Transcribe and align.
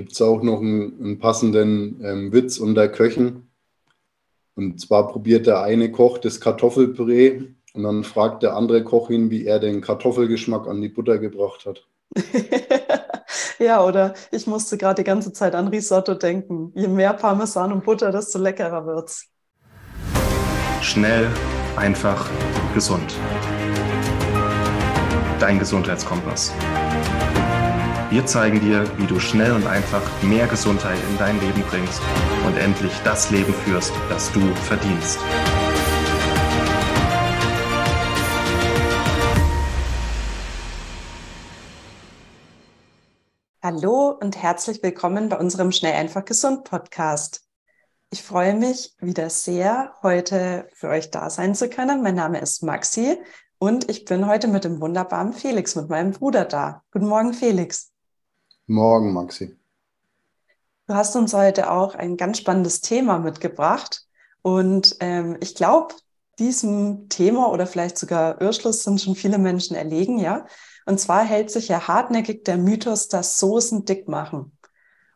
gibt 0.00 0.12
es 0.12 0.22
auch 0.22 0.42
noch 0.42 0.60
einen, 0.60 0.98
einen 0.98 1.18
passenden 1.18 2.02
ähm, 2.02 2.32
Witz 2.32 2.56
unter 2.56 2.88
Köchen. 2.88 3.50
Und 4.54 4.80
zwar 4.80 5.08
probiert 5.08 5.46
der 5.46 5.60
eine 5.60 5.92
Koch 5.92 6.16
das 6.16 6.40
Kartoffelpüree 6.40 7.42
und 7.74 7.82
dann 7.82 8.02
fragt 8.02 8.42
der 8.42 8.56
andere 8.56 8.82
Koch 8.82 9.10
ihn, 9.10 9.30
wie 9.30 9.44
er 9.44 9.58
den 9.58 9.82
Kartoffelgeschmack 9.82 10.66
an 10.66 10.80
die 10.80 10.88
Butter 10.88 11.18
gebracht 11.18 11.66
hat. 11.66 11.86
ja, 13.58 13.84
oder 13.84 14.14
ich 14.32 14.46
musste 14.46 14.78
gerade 14.78 15.02
die 15.02 15.06
ganze 15.06 15.34
Zeit 15.34 15.54
an 15.54 15.68
Risotto 15.68 16.14
denken. 16.14 16.72
Je 16.74 16.88
mehr 16.88 17.12
Parmesan 17.12 17.70
und 17.70 17.84
Butter, 17.84 18.10
desto 18.10 18.38
leckerer 18.38 18.86
wird's. 18.86 19.26
Schnell, 20.80 21.28
einfach, 21.76 22.26
gesund. 22.72 23.14
Dein 25.38 25.58
Gesundheitskompass. 25.58 26.54
Wir 28.10 28.26
zeigen 28.26 28.58
dir, 28.58 28.90
wie 28.98 29.06
du 29.06 29.20
schnell 29.20 29.52
und 29.52 29.68
einfach 29.68 30.02
mehr 30.24 30.48
Gesundheit 30.48 30.98
in 31.08 31.16
dein 31.16 31.38
Leben 31.38 31.62
bringst 31.70 32.02
und 32.44 32.56
endlich 32.56 32.92
das 33.04 33.30
Leben 33.30 33.54
führst, 33.54 33.92
das 34.08 34.32
du 34.32 34.40
verdienst. 34.66 35.20
Hallo 43.62 44.18
und 44.20 44.42
herzlich 44.42 44.82
willkommen 44.82 45.28
bei 45.28 45.38
unserem 45.38 45.70
Schnell 45.70 45.94
einfach 45.94 46.24
gesund 46.24 46.64
Podcast. 46.64 47.46
Ich 48.10 48.24
freue 48.24 48.54
mich 48.54 48.96
wieder 48.98 49.30
sehr, 49.30 49.94
heute 50.02 50.66
für 50.74 50.88
euch 50.88 51.12
da 51.12 51.30
sein 51.30 51.54
zu 51.54 51.68
können. 51.68 52.02
Mein 52.02 52.16
Name 52.16 52.40
ist 52.40 52.64
Maxi 52.64 53.18
und 53.60 53.88
ich 53.88 54.04
bin 54.04 54.26
heute 54.26 54.48
mit 54.48 54.64
dem 54.64 54.80
wunderbaren 54.80 55.32
Felix, 55.32 55.76
mit 55.76 55.88
meinem 55.88 56.10
Bruder 56.10 56.44
da. 56.44 56.82
Guten 56.90 57.06
Morgen, 57.06 57.34
Felix. 57.34 57.89
Morgen, 58.70 59.12
Maxi. 59.12 59.58
Du 60.86 60.94
hast 60.94 61.16
uns 61.16 61.34
heute 61.34 61.72
auch 61.72 61.96
ein 61.96 62.16
ganz 62.16 62.38
spannendes 62.38 62.80
Thema 62.80 63.18
mitgebracht. 63.18 64.06
Und 64.42 64.96
ähm, 65.00 65.36
ich 65.40 65.56
glaube, 65.56 65.96
diesem 66.38 67.08
Thema 67.08 67.50
oder 67.50 67.66
vielleicht 67.66 67.98
sogar 67.98 68.40
Irrschluss 68.40 68.84
sind 68.84 69.00
schon 69.00 69.16
viele 69.16 69.38
Menschen 69.38 69.74
erlegen, 69.74 70.20
ja. 70.20 70.46
Und 70.86 71.00
zwar 71.00 71.24
hält 71.24 71.50
sich 71.50 71.66
ja 71.66 71.88
hartnäckig 71.88 72.44
der 72.44 72.58
Mythos, 72.58 73.08
dass 73.08 73.40
Soßen 73.40 73.86
dick 73.86 74.06
machen. 74.06 74.56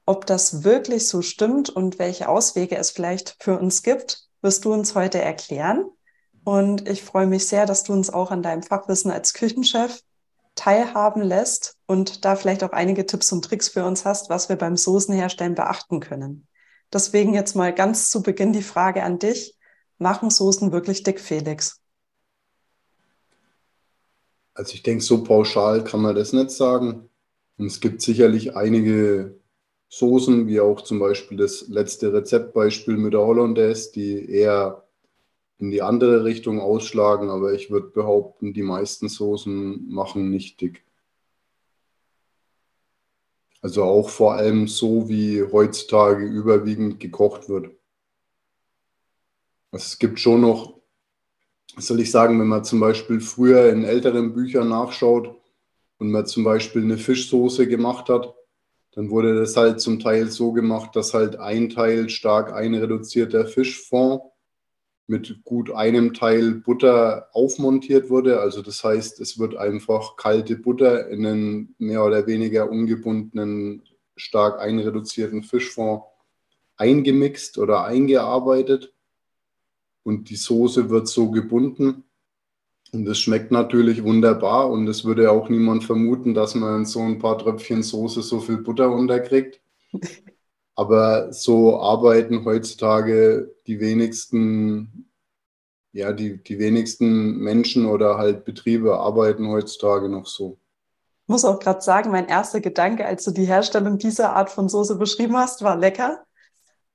Ob 0.04 0.26
das 0.26 0.64
wirklich 0.64 1.06
so 1.06 1.22
stimmt 1.22 1.70
und 1.70 2.00
welche 2.00 2.28
Auswege 2.28 2.76
es 2.76 2.90
vielleicht 2.90 3.36
für 3.38 3.56
uns 3.56 3.84
gibt, 3.84 4.26
wirst 4.42 4.64
du 4.64 4.72
uns 4.72 4.96
heute 4.96 5.22
erklären. 5.22 5.84
Und 6.42 6.88
ich 6.88 7.04
freue 7.04 7.28
mich 7.28 7.46
sehr, 7.46 7.66
dass 7.66 7.84
du 7.84 7.92
uns 7.92 8.10
auch 8.10 8.32
an 8.32 8.42
deinem 8.42 8.64
Fachwissen 8.64 9.12
als 9.12 9.32
Küchenchef 9.32 10.02
teilhaben 10.54 11.22
lässt 11.22 11.76
und 11.86 12.24
da 12.24 12.36
vielleicht 12.36 12.62
auch 12.64 12.72
einige 12.72 13.06
Tipps 13.06 13.32
und 13.32 13.44
Tricks 13.44 13.68
für 13.68 13.84
uns 13.84 14.04
hast, 14.04 14.30
was 14.30 14.48
wir 14.48 14.56
beim 14.56 14.76
Soßenherstellen 14.76 15.54
beachten 15.54 16.00
können. 16.00 16.46
Deswegen 16.92 17.34
jetzt 17.34 17.56
mal 17.56 17.74
ganz 17.74 18.10
zu 18.10 18.22
Beginn 18.22 18.52
die 18.52 18.62
Frage 18.62 19.02
an 19.02 19.18
dich. 19.18 19.56
Machen 19.98 20.30
Soßen 20.30 20.72
wirklich 20.72 21.02
dick, 21.02 21.20
Felix? 21.20 21.80
Also 24.54 24.74
ich 24.74 24.82
denke, 24.82 25.02
so 25.02 25.24
pauschal 25.24 25.82
kann 25.82 26.00
man 26.00 26.14
das 26.14 26.32
nicht 26.32 26.50
sagen. 26.50 27.08
Und 27.56 27.66
es 27.66 27.80
gibt 27.80 28.00
sicherlich 28.00 28.56
einige 28.56 29.40
Soßen, 29.88 30.46
wie 30.46 30.60
auch 30.60 30.80
zum 30.82 30.98
Beispiel 30.98 31.36
das 31.36 31.68
letzte 31.68 32.12
Rezeptbeispiel 32.12 32.96
mit 32.96 33.12
der 33.12 33.20
Hollandaise, 33.20 33.92
die 33.92 34.30
eher 34.30 34.83
in 35.58 35.70
die 35.70 35.82
andere 35.82 36.24
Richtung 36.24 36.60
ausschlagen, 36.60 37.30
aber 37.30 37.52
ich 37.52 37.70
würde 37.70 37.88
behaupten, 37.88 38.52
die 38.52 38.62
meisten 38.62 39.08
Soßen 39.08 39.88
machen 39.88 40.30
nicht 40.30 40.60
dick. 40.60 40.84
Also 43.62 43.82
auch 43.84 44.10
vor 44.10 44.34
allem 44.34 44.68
so, 44.68 45.08
wie 45.08 45.42
heutzutage 45.42 46.26
überwiegend 46.26 47.00
gekocht 47.00 47.48
wird. 47.48 47.70
Also 49.70 49.84
es 49.84 49.98
gibt 49.98 50.20
schon 50.20 50.42
noch, 50.42 50.80
was 51.74 51.86
soll 51.86 52.00
ich 52.00 52.10
sagen, 52.10 52.38
wenn 52.38 52.46
man 52.46 52.64
zum 52.64 52.78
Beispiel 52.80 53.20
früher 53.20 53.70
in 53.70 53.84
älteren 53.84 54.34
Büchern 54.34 54.68
nachschaut 54.68 55.40
und 55.98 56.10
man 56.10 56.26
zum 56.26 56.44
Beispiel 56.44 56.82
eine 56.82 56.98
Fischsoße 56.98 57.66
gemacht 57.66 58.08
hat, 58.08 58.34
dann 58.92 59.10
wurde 59.10 59.34
das 59.34 59.56
halt 59.56 59.80
zum 59.80 59.98
Teil 59.98 60.30
so 60.30 60.52
gemacht, 60.52 60.94
dass 60.94 61.14
halt 61.14 61.36
ein 61.36 61.70
Teil 61.70 62.08
stark 62.10 62.52
einreduzierter 62.52 63.46
Fischfond 63.46 64.22
mit 65.06 65.44
gut 65.44 65.70
einem 65.70 66.14
Teil 66.14 66.54
Butter 66.54 67.28
aufmontiert 67.32 68.08
wurde. 68.08 68.40
Also 68.40 68.62
das 68.62 68.82
heißt, 68.82 69.20
es 69.20 69.38
wird 69.38 69.56
einfach 69.56 70.16
kalte 70.16 70.56
Butter 70.56 71.08
in 71.08 71.26
einen 71.26 71.74
mehr 71.78 72.04
oder 72.04 72.26
weniger 72.26 72.70
ungebundenen, 72.70 73.82
stark 74.16 74.60
einreduzierten 74.60 75.42
Fischfond 75.42 76.02
eingemixt 76.76 77.58
oder 77.58 77.84
eingearbeitet. 77.84 78.92
Und 80.04 80.30
die 80.30 80.36
Soße 80.36 80.90
wird 80.90 81.08
so 81.08 81.30
gebunden. 81.30 82.04
Und 82.92 83.08
es 83.08 83.18
schmeckt 83.18 83.50
natürlich 83.50 84.04
wunderbar. 84.04 84.70
Und 84.70 84.86
es 84.88 85.04
würde 85.04 85.30
auch 85.30 85.48
niemand 85.48 85.84
vermuten, 85.84 86.32
dass 86.32 86.54
man 86.54 86.80
in 86.80 86.84
so 86.86 87.00
ein 87.00 87.18
paar 87.18 87.38
Tröpfchen 87.38 87.82
Soße 87.82 88.22
so 88.22 88.40
viel 88.40 88.58
Butter 88.58 88.90
unterkriegt. 88.90 89.60
Aber 90.76 91.32
so 91.32 91.80
arbeiten 91.80 92.44
heutzutage 92.44 93.53
die 93.66 93.80
wenigsten, 93.80 95.10
ja, 95.92 96.12
die, 96.12 96.42
die 96.42 96.58
wenigsten 96.58 97.38
Menschen 97.38 97.86
oder 97.86 98.18
halt 98.18 98.44
Betriebe 98.44 98.98
arbeiten 98.98 99.48
heutzutage 99.48 100.08
noch 100.08 100.26
so. 100.26 100.58
Ich 101.22 101.28
muss 101.28 101.44
auch 101.44 101.58
gerade 101.58 101.80
sagen, 101.80 102.10
mein 102.10 102.28
erster 102.28 102.60
Gedanke, 102.60 103.06
als 103.06 103.24
du 103.24 103.30
die 103.30 103.46
Herstellung 103.46 103.98
dieser 103.98 104.34
Art 104.34 104.50
von 104.50 104.68
Soße 104.68 104.96
beschrieben 104.96 105.36
hast, 105.36 105.62
war 105.62 105.76
lecker. 105.76 106.24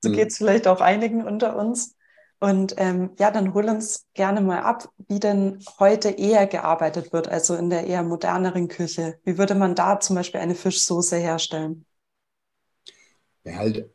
So 0.00 0.10
mhm. 0.10 0.14
geht 0.14 0.28
es 0.28 0.36
vielleicht 0.36 0.68
auch 0.68 0.80
einigen 0.80 1.24
unter 1.24 1.56
uns. 1.56 1.96
Und 2.38 2.74
ähm, 2.78 3.10
ja, 3.18 3.30
dann 3.30 3.52
hol 3.52 3.68
uns 3.68 4.06
gerne 4.14 4.40
mal 4.40 4.60
ab, 4.60 4.88
wie 5.08 5.20
denn 5.20 5.62
heute 5.78 6.10
eher 6.10 6.46
gearbeitet 6.46 7.12
wird, 7.12 7.28
also 7.28 7.54
in 7.54 7.68
der 7.68 7.86
eher 7.86 8.02
moderneren 8.02 8.68
Küche. 8.68 9.18
Wie 9.24 9.36
würde 9.36 9.54
man 9.54 9.74
da 9.74 10.00
zum 10.00 10.16
Beispiel 10.16 10.40
eine 10.40 10.54
Fischsoße 10.54 11.16
herstellen? 11.16 11.84
ja, 13.44 13.56
halt, 13.56 13.90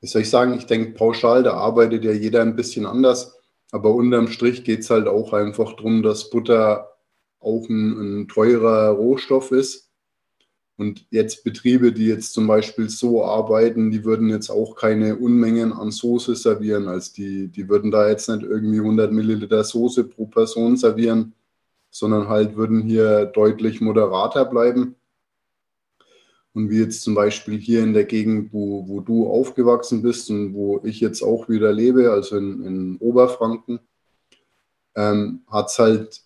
wie 0.00 0.06
soll 0.06 0.22
ich 0.22 0.30
sagen, 0.30 0.54
ich 0.54 0.66
denke 0.66 0.92
pauschal, 0.92 1.42
da 1.42 1.54
arbeitet 1.54 2.04
ja 2.04 2.12
jeder 2.12 2.42
ein 2.42 2.56
bisschen 2.56 2.86
anders. 2.86 3.36
Aber 3.70 3.94
unterm 3.94 4.28
Strich 4.28 4.64
geht 4.64 4.80
es 4.80 4.90
halt 4.90 5.06
auch 5.06 5.32
einfach 5.32 5.74
darum, 5.74 6.02
dass 6.02 6.30
Butter 6.30 6.96
auch 7.38 7.68
ein, 7.68 8.22
ein 8.22 8.28
teurer 8.28 8.90
Rohstoff 8.90 9.52
ist. 9.52 9.90
Und 10.76 11.06
jetzt 11.10 11.44
Betriebe, 11.44 11.92
die 11.92 12.06
jetzt 12.06 12.32
zum 12.32 12.46
Beispiel 12.46 12.88
so 12.88 13.22
arbeiten, 13.22 13.90
die 13.90 14.02
würden 14.04 14.30
jetzt 14.30 14.48
auch 14.48 14.76
keine 14.76 15.16
Unmengen 15.16 15.74
an 15.74 15.90
Soße 15.90 16.34
servieren. 16.34 16.88
Also 16.88 17.12
die, 17.14 17.48
die 17.48 17.68
würden 17.68 17.90
da 17.90 18.08
jetzt 18.08 18.30
nicht 18.30 18.42
irgendwie 18.42 18.78
100 18.78 19.12
Milliliter 19.12 19.62
Soße 19.62 20.04
pro 20.04 20.24
Person 20.24 20.78
servieren, 20.78 21.34
sondern 21.90 22.28
halt 22.28 22.56
würden 22.56 22.80
hier 22.80 23.26
deutlich 23.26 23.82
moderater 23.82 24.46
bleiben. 24.46 24.96
Und 26.52 26.68
wie 26.70 26.80
jetzt 26.80 27.02
zum 27.02 27.14
Beispiel 27.14 27.58
hier 27.58 27.82
in 27.82 27.92
der 27.92 28.04
Gegend, 28.04 28.52
wo, 28.52 28.88
wo 28.88 29.00
du 29.00 29.28
aufgewachsen 29.28 30.02
bist 30.02 30.30
und 30.30 30.52
wo 30.52 30.80
ich 30.84 31.00
jetzt 31.00 31.22
auch 31.22 31.48
wieder 31.48 31.72
lebe, 31.72 32.10
also 32.10 32.36
in, 32.36 32.64
in 32.64 32.96
Oberfranken, 32.98 33.78
ähm, 34.96 35.42
hat 35.46 35.68
es 35.68 35.78
halt 35.78 36.22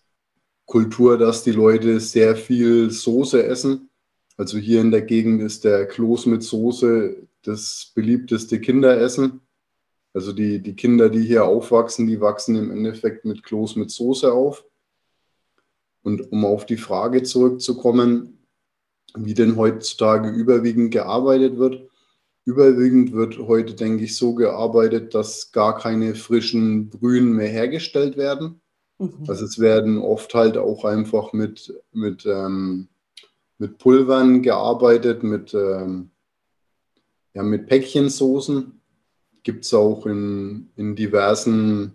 Kultur, 0.67 1.19
dass 1.19 1.43
die 1.43 1.53
Leute 1.53 2.01
sehr 2.01 2.37
viel 2.37 2.91
Soße 2.91 3.45
essen. 3.45 3.91
Also 4.37 4.59
hier 4.59 4.81
in 4.81 4.91
der 4.91 5.03
Gegend 5.03 5.43
ist 5.43 5.65
der 5.65 5.87
Kloß 5.87 6.27
mit 6.27 6.43
Soße 6.43 7.17
das 7.43 7.93
beliebteste 7.95 8.61
Kinderessen. 8.61 9.41
Also 10.15 10.33
die, 10.33 10.61
die 10.61 10.75
Kinder, 10.75 11.11
die 11.11 11.23
hier 11.23 11.45
aufwachsen, 11.45 12.07
die 12.07 12.21
wachsen 12.21 12.57
im 12.57 12.71
Endeffekt 12.71 13.25
mit 13.25 13.43
Kloß 13.43 13.77
mit 13.77 13.91
Soße 13.91 14.33
auf. 14.33 14.65
Und 16.03 16.33
um 16.33 16.45
auf 16.45 16.67
die 16.67 16.77
Frage 16.77 17.23
zurückzukommen, 17.23 18.44
wie 19.17 19.35
denn 19.35 19.57
heutzutage 19.57 20.29
überwiegend 20.29 20.91
gearbeitet 20.91 21.59
wird. 21.59 21.89
Überwiegend 22.45 23.13
wird 23.13 23.39
heute, 23.39 23.75
denke 23.75 24.05
ich, 24.05 24.17
so 24.17 24.35
gearbeitet, 24.35 25.15
dass 25.15 25.53
gar 25.53 25.79
keine 25.79 26.15
frischen 26.15 26.91
Brühen 26.91 27.33
mehr 27.33 27.49
hergestellt 27.49 28.17
werden. 28.17 28.61
Mhm. 28.99 29.25
Also 29.27 29.45
es 29.45 29.59
werden 29.59 29.99
oft 29.99 30.35
halt 30.35 30.57
auch 30.59 30.85
einfach 30.85 31.33
mit, 31.33 31.73
mit, 31.93 32.27
ähm, 32.27 32.89
mit 33.59 33.79
Pulvern 33.79 34.43
gearbeitet, 34.43 35.23
mit, 35.23 35.55
ähm, 35.55 36.11
ja, 37.33 37.43
mit 37.43 37.67
Päckchensoßen. 37.67 38.81
Gibt 39.43 39.65
es 39.65 39.75
auch 39.75 40.07
in, 40.07 40.71
in 40.77 40.97
diversen 40.97 41.93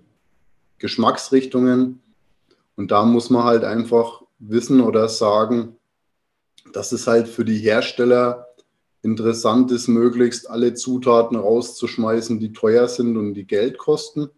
Geschmacksrichtungen. 0.78 2.02
Und 2.76 2.92
da 2.92 3.04
muss 3.06 3.30
man 3.30 3.44
halt 3.44 3.64
einfach 3.64 4.24
wissen 4.40 4.82
oder 4.82 5.10
sagen, 5.10 5.76
dass 6.74 6.92
es 6.92 7.08
halt 7.08 7.28
für 7.28 7.46
die 7.46 7.58
Hersteller 7.58 8.48
interessant 9.02 9.72
ist, 9.72 9.88
möglichst 9.88 10.50
alle 10.50 10.74
Zutaten 10.74 11.38
rauszuschmeißen, 11.38 12.40
die 12.40 12.54
teuer 12.54 12.88
sind 12.88 13.18
und 13.18 13.34
die 13.34 13.48
Geld 13.48 13.78
kosten. 13.78 14.30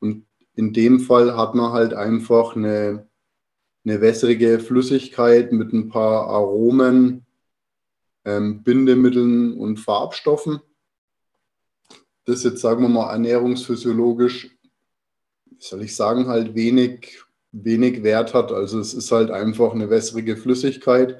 Und 0.00 0.26
in 0.54 0.72
dem 0.72 1.00
Fall 1.00 1.36
hat 1.36 1.54
man 1.54 1.72
halt 1.72 1.94
einfach 1.94 2.56
eine, 2.56 3.08
eine 3.84 4.00
wässrige 4.00 4.58
Flüssigkeit 4.60 5.52
mit 5.52 5.72
ein 5.72 5.88
paar 5.88 6.28
Aromen, 6.28 7.26
ähm, 8.24 8.62
Bindemitteln 8.62 9.56
und 9.56 9.78
Farbstoffen. 9.78 10.60
Das 12.26 12.44
jetzt, 12.44 12.60
sagen 12.60 12.82
wir 12.82 12.88
mal, 12.88 13.10
ernährungsphysiologisch, 13.10 14.50
wie 15.46 15.56
soll 15.64 15.82
ich 15.82 15.96
sagen, 15.96 16.26
halt 16.26 16.54
wenig, 16.54 17.22
wenig 17.52 18.02
Wert 18.02 18.34
hat. 18.34 18.52
Also 18.52 18.78
es 18.80 18.94
ist 18.94 19.12
halt 19.12 19.30
einfach 19.30 19.72
eine 19.72 19.90
wässrige 19.90 20.36
Flüssigkeit, 20.36 21.18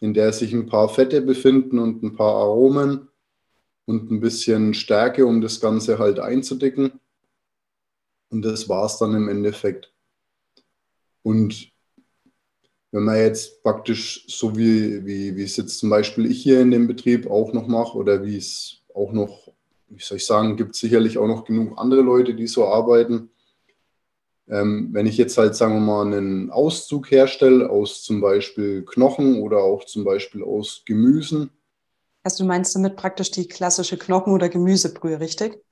in 0.00 0.14
der 0.14 0.32
sich 0.32 0.52
ein 0.52 0.66
paar 0.66 0.88
Fette 0.88 1.22
befinden 1.22 1.78
und 1.78 2.02
ein 2.02 2.16
paar 2.16 2.34
Aromen 2.34 3.08
und 3.86 4.10
ein 4.10 4.20
bisschen 4.20 4.74
Stärke, 4.74 5.26
um 5.26 5.40
das 5.40 5.60
Ganze 5.60 5.98
halt 5.98 6.18
einzudicken. 6.18 6.92
Und 8.30 8.42
das 8.42 8.68
war 8.68 8.86
es 8.86 8.98
dann 8.98 9.14
im 9.14 9.28
Endeffekt. 9.28 9.92
Und 11.22 11.70
wenn 12.92 13.04
man 13.04 13.16
jetzt 13.16 13.62
praktisch 13.62 14.24
so 14.28 14.56
wie, 14.56 15.04
wie, 15.04 15.36
wie 15.36 15.44
es 15.44 15.56
jetzt 15.56 15.78
zum 15.78 15.90
Beispiel 15.90 16.26
ich 16.26 16.42
hier 16.42 16.60
in 16.60 16.70
dem 16.70 16.86
Betrieb 16.86 17.30
auch 17.30 17.52
noch 17.52 17.66
mache 17.66 17.96
oder 17.96 18.24
wie 18.24 18.36
es 18.36 18.82
auch 18.94 19.12
noch, 19.12 19.52
wie 19.88 20.02
soll 20.02 20.16
ich 20.16 20.26
sagen, 20.26 20.56
gibt 20.56 20.74
es 20.74 20.80
sicherlich 20.80 21.18
auch 21.18 21.28
noch 21.28 21.44
genug 21.44 21.78
andere 21.78 22.02
Leute, 22.02 22.34
die 22.34 22.46
so 22.46 22.66
arbeiten. 22.66 23.30
Ähm, 24.50 24.88
wenn 24.92 25.06
ich 25.06 25.16
jetzt 25.16 25.38
halt, 25.38 25.54
sagen 25.54 25.74
wir 25.74 25.80
mal, 25.80 26.06
einen 26.06 26.50
Auszug 26.50 27.10
herstelle 27.10 27.70
aus 27.70 28.02
zum 28.02 28.20
Beispiel 28.20 28.84
Knochen 28.84 29.40
oder 29.40 29.58
auch 29.58 29.84
zum 29.84 30.02
Beispiel 30.04 30.42
aus 30.42 30.82
Gemüsen. 30.84 31.50
Also 32.24 32.42
du 32.42 32.48
meinst 32.48 32.74
damit 32.74 32.96
praktisch 32.96 33.30
die 33.30 33.46
klassische 33.46 33.96
Knochen- 33.96 34.34
oder 34.34 34.48
Gemüsebrühe, 34.48 35.20
richtig? 35.20 35.62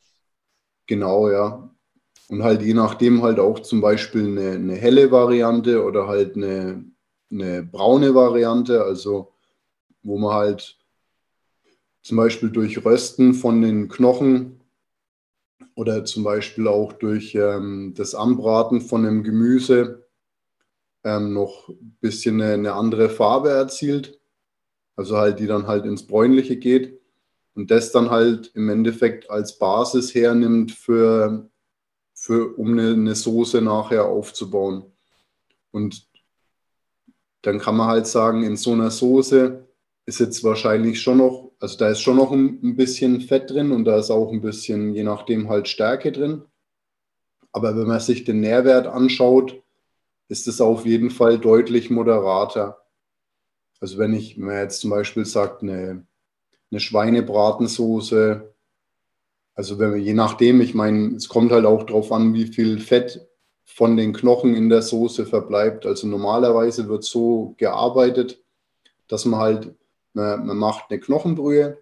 Genau, 0.87 1.29
ja. 1.29 1.71
Und 2.29 2.43
halt 2.45 2.63
je 2.63 2.75
nachdem 2.75 3.23
halt 3.23 3.41
auch 3.41 3.61
zum 3.61 3.81
Beispiel 3.81 4.27
eine, 4.27 4.53
eine 4.53 4.75
helle 4.75 5.11
Variante 5.11 5.83
oder 5.85 6.07
halt 6.07 6.37
eine, 6.37 6.85
eine 7.31 7.65
braune 7.65 8.15
Variante, 8.15 8.85
also 8.85 9.33
wo 10.03 10.19
man 10.19 10.35
halt 10.35 10.79
zum 12.03 12.17
Beispiel 12.17 12.51
durch 12.51 12.85
Rösten 12.85 13.35
von 13.35 13.61
den 13.61 13.89
Knochen 13.89 14.58
oder 15.79 16.05
zum 16.05 16.25
Beispiel 16.25 16.67
auch 16.67 16.93
durch 16.93 17.37
ähm, 17.37 17.95
das 17.97 18.17
Anbraten 18.17 18.81
von 18.81 19.05
dem 19.05 19.23
Gemüse 19.23 20.09
ähm, 21.05 21.33
noch 21.33 21.69
ein 21.69 21.97
bisschen 22.01 22.43
eine, 22.43 22.55
eine, 22.55 22.73
andere 22.73 23.09
Farbe 23.09 23.51
erzielt. 23.51 24.21
Also 24.97 25.19
halt, 25.19 25.39
die 25.39 25.47
dann 25.47 25.69
halt 25.69 25.87
ins 25.87 26.05
Bräunliche 26.05 26.57
geht 26.57 27.01
und 27.55 27.71
das 27.71 27.93
dann 27.93 28.11
halt 28.11 28.51
im 28.57 28.69
Endeffekt 28.69 29.31
als 29.31 29.57
Basis 29.57 30.13
hernimmt 30.17 30.73
für, 30.73 31.49
für 32.13 32.59
um 32.59 32.73
eine, 32.73 32.95
eine 32.95 33.15
Soße 33.15 33.63
nachher 33.63 34.07
aufzubauen. 34.07 34.85
Und 35.71 36.09
dann 37.43 37.61
kann 37.61 37.77
man 37.77 37.87
halt 37.87 38.09
sagen, 38.09 38.43
in 38.43 38.57
so 38.57 38.73
einer 38.73 38.91
Soße 38.91 39.65
ist 40.07 40.19
jetzt 40.19 40.43
wahrscheinlich 40.43 41.01
schon 41.01 41.19
noch, 41.19 41.48
also 41.61 41.79
da 41.79 41.89
ist 41.89 42.01
schon 42.01 42.17
noch 42.17 42.33
ein, 42.33 42.61
ein 42.63 42.77
bisschen 42.77 43.21
Fett 43.21 43.51
drin 43.51 43.73
und 43.73 43.85
da 43.85 43.99
ist 43.99 44.11
auch 44.11 44.33
ein 44.33 44.41
bisschen, 44.41 44.95
je 44.95 45.03
nachdem, 45.03 45.49
halt 45.49 45.69
Stärke 45.69 46.13
drin. 46.13 46.43
Aber 47.53 47.77
wenn 47.77 47.87
man 47.87 48.01
sich 48.01 48.25
den 48.25 48.41
Nährwert 48.41 48.87
anschaut, 48.87 49.63
ist 50.29 50.47
es 50.47 50.61
auf 50.61 50.87
jeden 50.87 51.11
Fall 51.11 51.39
deutlich 51.39 51.91
moderater. 51.91 52.83
Also 53.81 53.99
wenn 53.99 54.13
ich 54.13 54.37
mir 54.37 54.61
jetzt 54.61 54.81
zum 54.81 54.91
Beispiel 54.91 55.25
sagt, 55.25 55.63
eine, 55.63 56.07
eine 56.71 56.81
Schweinebratensoße, 56.81 58.55
also 59.55 59.79
wenn 59.79 59.95
wir, 59.95 60.01
je 60.01 60.15
nachdem, 60.15 60.61
ich 60.61 60.75
meine, 60.75 61.17
es 61.17 61.29
kommt 61.29 61.51
halt 61.51 61.65
auch 61.65 61.85
darauf 61.85 62.13
an, 62.13 62.35
wie 62.35 62.47
viel 62.47 62.79
Fett 62.79 63.29
von 63.65 63.97
den 63.97 64.13
Knochen 64.13 64.55
in 64.55 64.69
der 64.69 64.83
Soße 64.83 65.27
verbleibt. 65.27 65.87
Also 65.87 66.07
normalerweise 66.07 66.89
wird 66.89 67.05
so 67.05 67.55
gearbeitet, 67.59 68.43
dass 69.09 69.25
man 69.25 69.41
halt, 69.41 69.75
man, 70.15 70.47
man 70.47 70.57
macht 70.57 70.87
eine 70.91 71.01
Knochenbrühe 71.01 71.79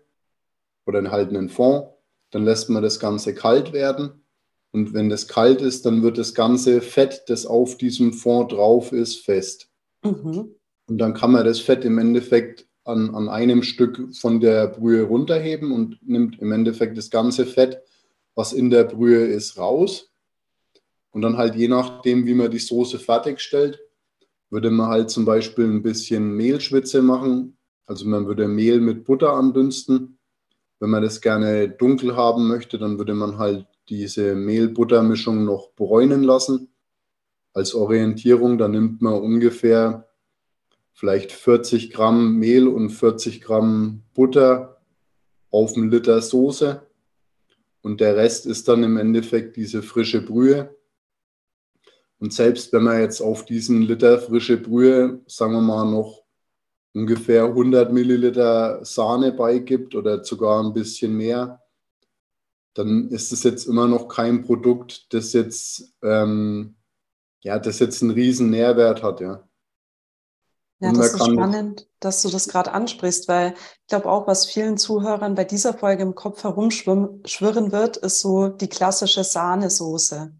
oder 0.87 1.11
halt 1.11 1.31
einen 1.31 1.49
Fond, 1.49 1.89
dann 2.31 2.45
lässt 2.45 2.71
man 2.71 2.83
das 2.83 3.01
Ganze 3.01 3.35
kalt 3.35 3.73
werden. 3.73 4.25
Und 4.73 4.93
wenn 4.93 5.09
das 5.09 5.27
kalt 5.29 5.61
ist, 5.63 5.87
dann 5.87 6.03
wird 6.03 6.19
das 6.19 6.35
ganze 6.35 6.81
Fett, 6.81 7.25
das 7.29 7.47
auf 7.47 7.77
diesem 7.77 8.13
Fond 8.13 8.53
drauf 8.53 8.93
ist, 8.93 9.25
fest. 9.25 9.71
Mhm. 10.03 10.55
Und 10.87 10.99
dann 10.99 11.15
kann 11.15 11.33
man 11.33 11.45
das 11.45 11.61
Fett 11.61 11.85
im 11.85 11.99
Endeffekt 11.99 12.67
an, 12.85 13.15
an 13.15 13.29
einem 13.29 13.63
Stück 13.63 14.15
von 14.15 14.41
der 14.41 14.69
Brühe 14.69 15.03
runterheben 15.03 15.73
und 15.73 15.99
nimmt 16.07 16.41
im 16.41 16.53
Endeffekt 16.53 16.97
das 16.97 17.11
ganze 17.11 17.47
Fett, 17.47 17.81
was 18.35 18.53
in 18.53 18.71
der 18.71 18.85
Brühe 18.85 19.27
ist, 19.27 19.59
raus 19.59 20.13
und 21.17 21.23
dann 21.23 21.39
halt 21.39 21.55
je 21.55 21.67
nachdem, 21.67 22.27
wie 22.27 22.35
man 22.35 22.51
die 22.51 22.59
Soße 22.59 22.99
fertigstellt, 22.99 23.81
würde 24.51 24.71
man 24.71 24.89
halt 24.89 25.09
zum 25.09 25.25
Beispiel 25.25 25.65
ein 25.65 25.83
bisschen 25.83 26.37
Mehlschwitze 26.37 27.01
machen. 27.01 27.57
Also 27.87 28.07
man 28.07 28.27
würde 28.27 28.49
Mehl 28.49 28.81
mit 28.81 29.05
Butter 29.05 29.33
andünsten. 29.33 30.19
Wenn 30.79 30.91
man 30.91 31.03
das 31.03 31.21
gerne 31.21 31.69
dunkel 31.69 32.17
haben 32.17 32.49
möchte, 32.49 32.79
dann 32.79 32.99
würde 32.99 33.15
man 33.15 33.39
halt 33.39 33.67
diese 33.89 34.35
Mehl-Butter-Mischung 34.35 35.45
noch 35.45 35.71
bräunen 35.75 36.23
lassen. 36.23 36.69
Als 37.55 37.75
Orientierung, 37.75 38.59
da 38.59 38.69
nimmt 38.69 39.01
man 39.01 39.15
ungefähr 39.15 40.09
vielleicht 40.93 41.33
40 41.33 41.93
Gramm 41.93 42.37
Mehl 42.37 42.69
und 42.69 42.91
40 42.91 43.41
Gramm 43.41 44.03
Butter 44.15 44.83
auf 45.51 45.77
einen 45.77 45.91
Liter 45.91 46.21
Soße. 46.21 46.83
Und 47.83 48.01
der 48.01 48.17
Rest 48.17 48.47
ist 48.47 48.67
dann 48.69 48.83
im 48.83 48.97
Endeffekt 48.97 49.57
diese 49.57 49.83
frische 49.83 50.21
Brühe. 50.21 50.75
Und 52.19 52.33
selbst 52.33 52.73
wenn 52.73 52.83
man 52.83 53.01
jetzt 53.01 53.21
auf 53.21 53.45
diesen 53.45 53.83
Liter 53.83 54.19
frische 54.19 54.57
Brühe, 54.57 55.21
sagen 55.27 55.53
wir 55.53 55.61
mal, 55.61 55.85
noch 55.91 56.26
ungefähr 56.97 57.45
100 57.45 57.93
Milliliter 57.93 58.83
Sahne 58.83 59.31
beigibt 59.33 59.95
oder 59.95 60.25
sogar 60.25 60.65
ein 60.65 60.73
bisschen 60.73 61.15
mehr, 61.15 61.63
dann 62.73 63.09
ist 63.11 63.33
es 63.33 63.43
jetzt 63.43 63.67
immer 63.67 63.87
noch 63.87 64.09
kein 64.09 64.43
Produkt, 64.43 65.13
das 65.13 65.35
jetzt, 65.35 65.95
ähm, 66.03 66.77
ja, 67.41 67.59
das 67.59 67.81
jetzt 67.81 68.03
einen 68.03 68.13
riesen 68.13 68.49
Nährwert 68.49 69.03
hat, 69.03 69.21
ja. 69.21 69.47
Ja, 70.79 70.93
das 70.93 71.15
ist 71.15 71.27
spannend, 71.27 71.87
dass 72.01 72.23
du 72.23 72.29
das 72.29 72.49
gerade 72.49 72.73
ansprichst, 72.73 73.29
weil 73.29 73.53
ich 73.53 73.87
glaube 73.89 74.11
auch, 74.11 74.27
was 74.27 74.47
vielen 74.47 74.77
Zuhörern 74.77 75.35
bei 75.35 75.45
dieser 75.45 75.75
Folge 75.75 76.03
im 76.03 76.15
Kopf 76.15 76.45
herumschwirren 76.45 77.73
wird, 77.73 77.97
ist 77.99 78.21
so 78.21 78.49
die 78.49 78.69
klassische 78.69 79.25
Sahnesoße. 79.25 80.35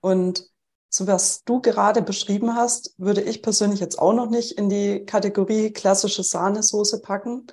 Und 0.00 0.48
so 0.96 1.06
was 1.06 1.44
du 1.44 1.60
gerade 1.60 2.00
beschrieben 2.00 2.54
hast, 2.54 2.94
würde 2.96 3.20
ich 3.20 3.42
persönlich 3.42 3.80
jetzt 3.80 3.98
auch 3.98 4.14
noch 4.14 4.30
nicht 4.30 4.52
in 4.52 4.70
die 4.70 5.04
Kategorie 5.04 5.70
klassische 5.70 6.22
Sahnesoße 6.22 7.02
packen. 7.02 7.46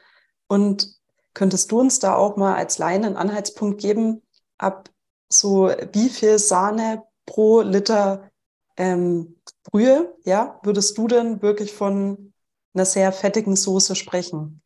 Und 0.47 0.95
könntest 1.33 1.71
du 1.71 1.79
uns 1.79 1.99
da 1.99 2.15
auch 2.15 2.37
mal 2.37 2.55
als 2.55 2.77
Laien 2.77 3.03
einen 3.03 3.17
Anhaltspunkt 3.17 3.81
geben, 3.81 4.21
ab 4.57 4.89
so 5.29 5.69
wie 5.91 6.09
viel 6.09 6.39
Sahne 6.39 7.03
pro 7.25 7.61
Liter 7.61 8.31
ähm, 8.77 9.35
Brühe, 9.63 10.15
ja, 10.23 10.59
würdest 10.63 10.97
du 10.97 11.07
denn 11.07 11.41
wirklich 11.41 11.73
von 11.73 12.33
einer 12.73 12.85
sehr 12.85 13.11
fettigen 13.11 13.55
Soße 13.55 13.95
sprechen? 13.95 14.61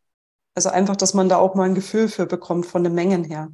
Also 0.55 0.69
einfach, 0.69 0.95
dass 0.95 1.13
man 1.13 1.29
da 1.29 1.37
auch 1.37 1.55
mal 1.55 1.63
ein 1.63 1.75
Gefühl 1.75 2.09
für 2.09 2.25
bekommt 2.25 2.65
von 2.65 2.83
den 2.83 2.93
Mengen 2.93 3.23
her. 3.23 3.51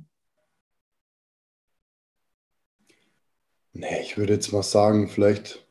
Nee, 3.74 4.02
ich 4.02 4.18
würde 4.18 4.34
jetzt 4.34 4.52
mal 4.52 4.64
sagen, 4.64 5.08
vielleicht 5.08 5.66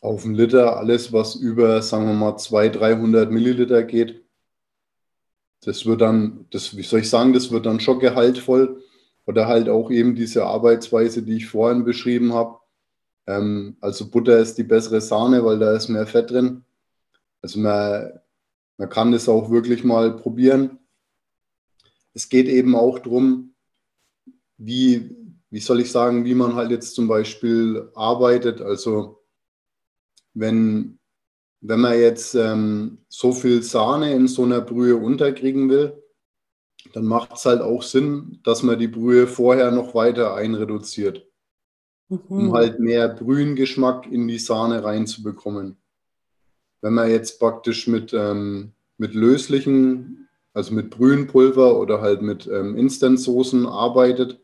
auf 0.00 0.24
einen 0.24 0.34
Liter 0.34 0.76
alles, 0.76 1.12
was 1.12 1.34
über, 1.34 1.82
sagen 1.82 2.06
wir 2.06 2.14
mal, 2.14 2.36
200, 2.36 2.80
300 2.80 3.30
Milliliter 3.30 3.82
geht. 3.82 4.24
Das 5.62 5.86
wird 5.86 6.00
dann, 6.02 6.46
das, 6.50 6.76
wie 6.76 6.82
soll 6.82 7.00
ich 7.00 7.10
sagen, 7.10 7.32
das 7.32 7.50
wird 7.50 7.66
dann 7.66 7.80
schon 7.80 7.98
gehaltvoll. 7.98 8.82
Oder 9.26 9.46
halt 9.46 9.68
auch 9.68 9.90
eben 9.90 10.14
diese 10.14 10.46
Arbeitsweise, 10.46 11.22
die 11.22 11.36
ich 11.36 11.46
vorhin 11.48 11.84
beschrieben 11.84 12.32
habe. 12.32 12.60
Ähm, 13.26 13.76
also 13.80 14.10
Butter 14.10 14.38
ist 14.38 14.56
die 14.58 14.64
bessere 14.64 15.00
Sahne, 15.00 15.44
weil 15.44 15.58
da 15.58 15.74
ist 15.74 15.88
mehr 15.88 16.06
Fett 16.06 16.30
drin. 16.30 16.64
Also 17.42 17.60
man, 17.60 18.20
man 18.78 18.88
kann 18.88 19.12
das 19.12 19.28
auch 19.28 19.50
wirklich 19.50 19.84
mal 19.84 20.16
probieren. 20.16 20.78
Es 22.14 22.28
geht 22.28 22.48
eben 22.48 22.74
auch 22.76 22.98
darum, 22.98 23.54
wie, 24.56 25.16
wie 25.50 25.60
soll 25.60 25.80
ich 25.80 25.90
sagen, 25.90 26.24
wie 26.24 26.34
man 26.34 26.54
halt 26.54 26.70
jetzt 26.70 26.94
zum 26.94 27.08
Beispiel 27.08 27.90
arbeitet. 27.94 28.60
Also 28.60 29.22
wenn, 30.34 30.98
wenn 31.60 31.80
man 31.80 31.98
jetzt 31.98 32.34
ähm, 32.34 32.98
so 33.08 33.32
viel 33.32 33.62
Sahne 33.62 34.12
in 34.14 34.28
so 34.28 34.44
einer 34.44 34.60
Brühe 34.60 34.96
unterkriegen 34.96 35.70
will, 35.70 36.02
dann 36.92 37.06
macht 37.06 37.34
es 37.34 37.44
halt 37.44 37.60
auch 37.60 37.82
Sinn, 37.82 38.40
dass 38.44 38.62
man 38.62 38.78
die 38.78 38.88
Brühe 38.88 39.26
vorher 39.26 39.70
noch 39.70 39.94
weiter 39.94 40.34
einreduziert, 40.34 41.26
mhm. 42.08 42.20
um 42.28 42.52
halt 42.52 42.78
mehr 42.78 43.08
Brühengeschmack 43.08 44.06
in 44.06 44.28
die 44.28 44.38
Sahne 44.38 44.84
reinzubekommen. 44.84 45.76
Wenn 46.80 46.94
man 46.94 47.10
jetzt 47.10 47.40
praktisch 47.40 47.88
mit, 47.88 48.12
ähm, 48.12 48.72
mit 48.98 49.14
löslichen, 49.14 50.28
also 50.52 50.74
mit 50.74 50.90
Brühenpulver 50.90 51.78
oder 51.78 52.00
halt 52.00 52.22
mit 52.22 52.46
ähm, 52.46 52.76
Instant-Soßen 52.76 53.66
arbeitet, 53.66 54.40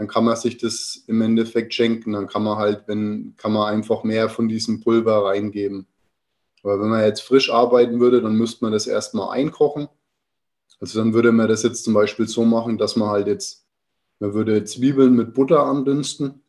dann 0.00 0.08
kann 0.08 0.24
man 0.24 0.34
sich 0.34 0.56
das 0.56 1.04
im 1.08 1.20
Endeffekt 1.20 1.74
schenken. 1.74 2.14
Dann 2.14 2.26
kann 2.26 2.42
man 2.42 2.56
halt, 2.56 2.84
wenn, 2.86 3.34
kann 3.36 3.52
man 3.52 3.70
einfach 3.70 4.02
mehr 4.02 4.30
von 4.30 4.48
diesem 4.48 4.80
Pulver 4.80 5.26
reingeben. 5.26 5.86
Aber 6.62 6.80
wenn 6.80 6.88
man 6.88 7.04
jetzt 7.04 7.20
frisch 7.20 7.50
arbeiten 7.50 8.00
würde, 8.00 8.22
dann 8.22 8.34
müsste 8.34 8.64
man 8.64 8.72
das 8.72 8.86
erstmal 8.86 9.36
einkochen 9.36 9.88
Also 10.80 11.00
dann 11.00 11.12
würde 11.12 11.32
man 11.32 11.48
das 11.48 11.64
jetzt 11.64 11.84
zum 11.84 11.92
Beispiel 11.92 12.26
so 12.26 12.46
machen, 12.46 12.78
dass 12.78 12.96
man 12.96 13.10
halt 13.10 13.26
jetzt, 13.26 13.66
man 14.20 14.32
würde 14.32 14.64
Zwiebeln 14.64 15.14
mit 15.14 15.34
Butter 15.34 15.64
andünsten. 15.66 16.40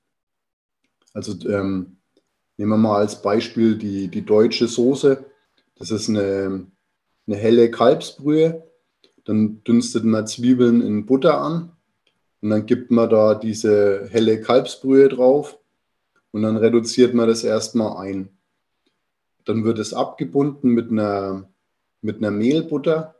Also 1.14 1.34
ähm, 1.50 1.98
nehmen 2.56 2.72
wir 2.72 2.78
mal 2.78 3.00
als 3.00 3.22
Beispiel 3.22 3.78
die, 3.78 4.08
die 4.08 4.24
deutsche 4.24 4.70
Soße. 4.70 5.26
Das 5.76 5.92
ist 5.92 6.08
eine, 6.08 6.68
eine 7.28 7.36
helle 7.36 7.70
Kalbsbrühe. 7.70 8.64
Dann 9.26 9.62
dünstet 9.66 10.06
man 10.06 10.26
Zwiebeln 10.26 10.82
in 10.82 11.06
Butter 11.06 11.42
an 11.42 11.74
und 12.42 12.50
dann 12.50 12.66
gibt 12.66 12.92
man 12.92 13.10
da 13.10 13.36
diese 13.36 14.08
helle 14.10 14.42
Kalbsbrühe 14.42 15.10
drauf 15.10 15.60
und 16.32 16.42
dann 16.42 16.58
reduziert 16.58 17.14
man 17.14 17.28
das 17.28 17.44
erstmal 17.44 17.98
ein. 17.98 18.30
Dann 19.46 19.64
wird 19.64 19.80
es 19.80 19.94
abgebunden 19.94 20.70
mit 20.70 20.92
einer, 20.92 21.50
mit 22.02 22.18
einer 22.18 22.32
Mehlbutter 22.32 23.16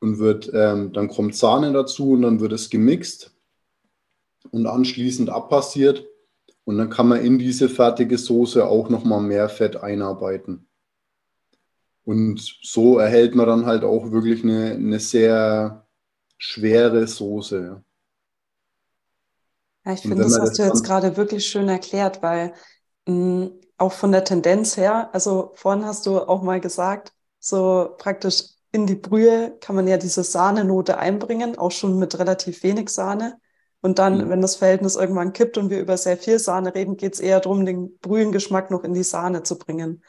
und 0.00 0.18
wird, 0.18 0.50
ähm, 0.52 0.92
dann 0.92 1.08
kommt 1.08 1.34
Sahne 1.34 1.72
dazu 1.72 2.12
und 2.12 2.22
dann 2.22 2.40
wird 2.40 2.52
es 2.52 2.68
gemixt 2.68 3.34
und 4.50 4.66
anschließend 4.66 5.30
abpassiert. 5.30 6.06
Und 6.64 6.78
dann 6.78 6.90
kann 6.90 7.08
man 7.08 7.24
in 7.24 7.38
diese 7.38 7.68
fertige 7.68 8.18
Soße 8.18 8.66
auch 8.66 8.90
nochmal 8.90 9.20
mehr 9.22 9.48
Fett 9.48 9.76
einarbeiten. 9.76 10.66
Und 12.04 12.40
so 12.62 12.98
erhält 12.98 13.34
man 13.34 13.46
dann 13.46 13.66
halt 13.66 13.84
auch 13.84 14.10
wirklich 14.10 14.42
eine, 14.42 14.72
eine 14.72 14.98
sehr 15.00 15.85
schwere 16.38 17.06
Soße. 17.06 17.82
Ja, 19.84 19.92
ich 19.92 20.00
finde, 20.00 20.24
das 20.24 20.38
hast 20.38 20.50
das 20.50 20.56
du 20.56 20.62
jetzt 20.64 20.84
gerade 20.84 21.16
wirklich 21.16 21.46
schön 21.46 21.68
erklärt, 21.68 22.22
weil 22.22 22.54
mh, 23.06 23.14
mm, 23.14 23.60
auch 23.78 23.92
von 23.92 24.10
der 24.10 24.24
Tendenz 24.24 24.76
her, 24.76 25.10
also 25.12 25.52
vorhin 25.54 25.84
hast 25.84 26.06
du 26.06 26.18
auch 26.18 26.42
mal 26.42 26.60
gesagt, 26.60 27.12
so 27.38 27.94
praktisch 27.98 28.44
in 28.72 28.86
die 28.86 28.94
Brühe 28.94 29.56
kann 29.60 29.76
man 29.76 29.86
ja 29.86 29.96
diese 29.96 30.24
Sahnenote 30.24 30.98
einbringen, 30.98 31.56
auch 31.58 31.70
schon 31.70 31.98
mit 31.98 32.18
relativ 32.18 32.62
wenig 32.62 32.88
Sahne. 32.88 33.38
Und 33.80 33.98
dann, 33.98 34.18
mhm. 34.18 34.30
wenn 34.30 34.40
das 34.40 34.56
Verhältnis 34.56 34.96
irgendwann 34.96 35.32
kippt 35.32 35.58
und 35.58 35.70
wir 35.70 35.80
über 35.80 35.96
sehr 35.96 36.16
viel 36.16 36.38
Sahne 36.38 36.74
reden, 36.74 36.96
geht 36.96 37.14
es 37.14 37.20
eher 37.20 37.40
darum, 37.40 37.64
den 37.64 37.98
Brühengeschmack 37.98 38.70
noch 38.70 38.82
in 38.82 38.94
die 38.94 39.04
Sahne 39.04 39.42
zu 39.44 39.58
bringen. 39.58 40.02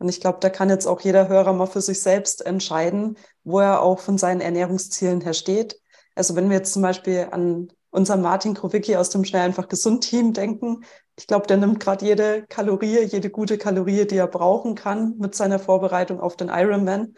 Und 0.00 0.08
ich 0.08 0.20
glaube, 0.20 0.38
da 0.40 0.48
kann 0.48 0.70
jetzt 0.70 0.86
auch 0.86 1.02
jeder 1.02 1.28
Hörer 1.28 1.52
mal 1.52 1.66
für 1.66 1.82
sich 1.82 2.00
selbst 2.00 2.44
entscheiden, 2.46 3.18
wo 3.44 3.60
er 3.60 3.82
auch 3.82 3.98
von 3.98 4.16
seinen 4.16 4.40
Ernährungszielen 4.40 5.20
her 5.20 5.34
steht. 5.34 5.78
Also 6.14 6.34
wenn 6.34 6.48
wir 6.48 6.56
jetzt 6.56 6.72
zum 6.72 6.80
Beispiel 6.80 7.28
an 7.30 7.68
unseren 7.90 8.22
Martin 8.22 8.54
Krowicki 8.54 8.96
aus 8.96 9.10
dem 9.10 9.26
Schnell 9.26 9.42
einfach 9.42 9.68
gesund 9.68 10.02
Team 10.02 10.32
denken, 10.32 10.84
ich 11.18 11.26
glaube, 11.26 11.46
der 11.46 11.58
nimmt 11.58 11.80
gerade 11.80 12.06
jede 12.06 12.46
Kalorie, 12.46 13.00
jede 13.04 13.28
gute 13.28 13.58
Kalorie, 13.58 14.06
die 14.06 14.16
er 14.16 14.26
brauchen 14.26 14.74
kann 14.74 15.18
mit 15.18 15.34
seiner 15.34 15.58
Vorbereitung 15.58 16.18
auf 16.18 16.34
den 16.34 16.48
Ironman. 16.48 17.14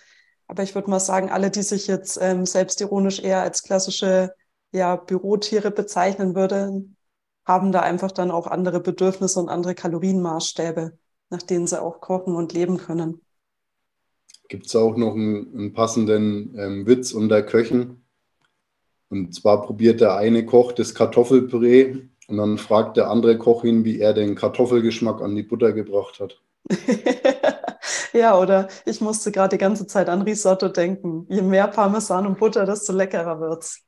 Aber 0.48 0.64
ich 0.64 0.74
würde 0.74 0.90
mal 0.90 0.98
sagen, 0.98 1.30
alle, 1.30 1.52
die 1.52 1.62
sich 1.62 1.86
jetzt 1.86 2.18
ähm, 2.20 2.46
selbstironisch 2.46 3.20
eher 3.20 3.42
als 3.42 3.62
klassische 3.62 4.34
ja, 4.72 4.96
Bürotiere 4.96 5.70
bezeichnen 5.70 6.34
würden, 6.34 6.96
haben 7.44 7.70
da 7.70 7.78
einfach 7.78 8.10
dann 8.10 8.32
auch 8.32 8.48
andere 8.48 8.80
Bedürfnisse 8.80 9.38
und 9.38 9.48
andere 9.48 9.76
Kalorienmaßstäbe 9.76 10.98
nach 11.32 11.42
denen 11.42 11.66
sie 11.66 11.82
auch 11.82 12.00
kochen 12.00 12.36
und 12.36 12.52
leben 12.52 12.76
können. 12.78 13.20
Gibt 14.48 14.66
es 14.66 14.76
auch 14.76 14.96
noch 14.96 15.14
einen, 15.14 15.52
einen 15.56 15.72
passenden 15.72 16.54
ähm, 16.58 16.86
Witz 16.86 17.12
unter 17.12 17.42
Köchen? 17.42 18.04
Und 19.08 19.34
zwar 19.34 19.62
probiert 19.62 20.00
der 20.00 20.16
eine 20.16 20.46
Koch 20.46 20.72
das 20.72 20.94
Kartoffelpüree 20.94 22.02
und 22.28 22.36
dann 22.36 22.58
fragt 22.58 22.96
der 22.96 23.10
andere 23.10 23.36
Koch 23.38 23.64
ihn, 23.64 23.84
wie 23.84 23.98
er 23.98 24.14
den 24.14 24.34
Kartoffelgeschmack 24.34 25.20
an 25.20 25.34
die 25.34 25.42
Butter 25.42 25.72
gebracht 25.72 26.20
hat. 26.20 26.40
ja, 28.12 28.38
oder 28.38 28.68
ich 28.84 29.00
musste 29.00 29.32
gerade 29.32 29.56
die 29.56 29.60
ganze 29.60 29.86
Zeit 29.86 30.08
an 30.08 30.22
Risotto 30.22 30.68
denken. 30.68 31.26
Je 31.28 31.42
mehr 31.42 31.68
Parmesan 31.68 32.26
und 32.26 32.38
Butter, 32.38 32.64
desto 32.64 32.92
leckerer 32.92 33.40
wird's. 33.40 33.82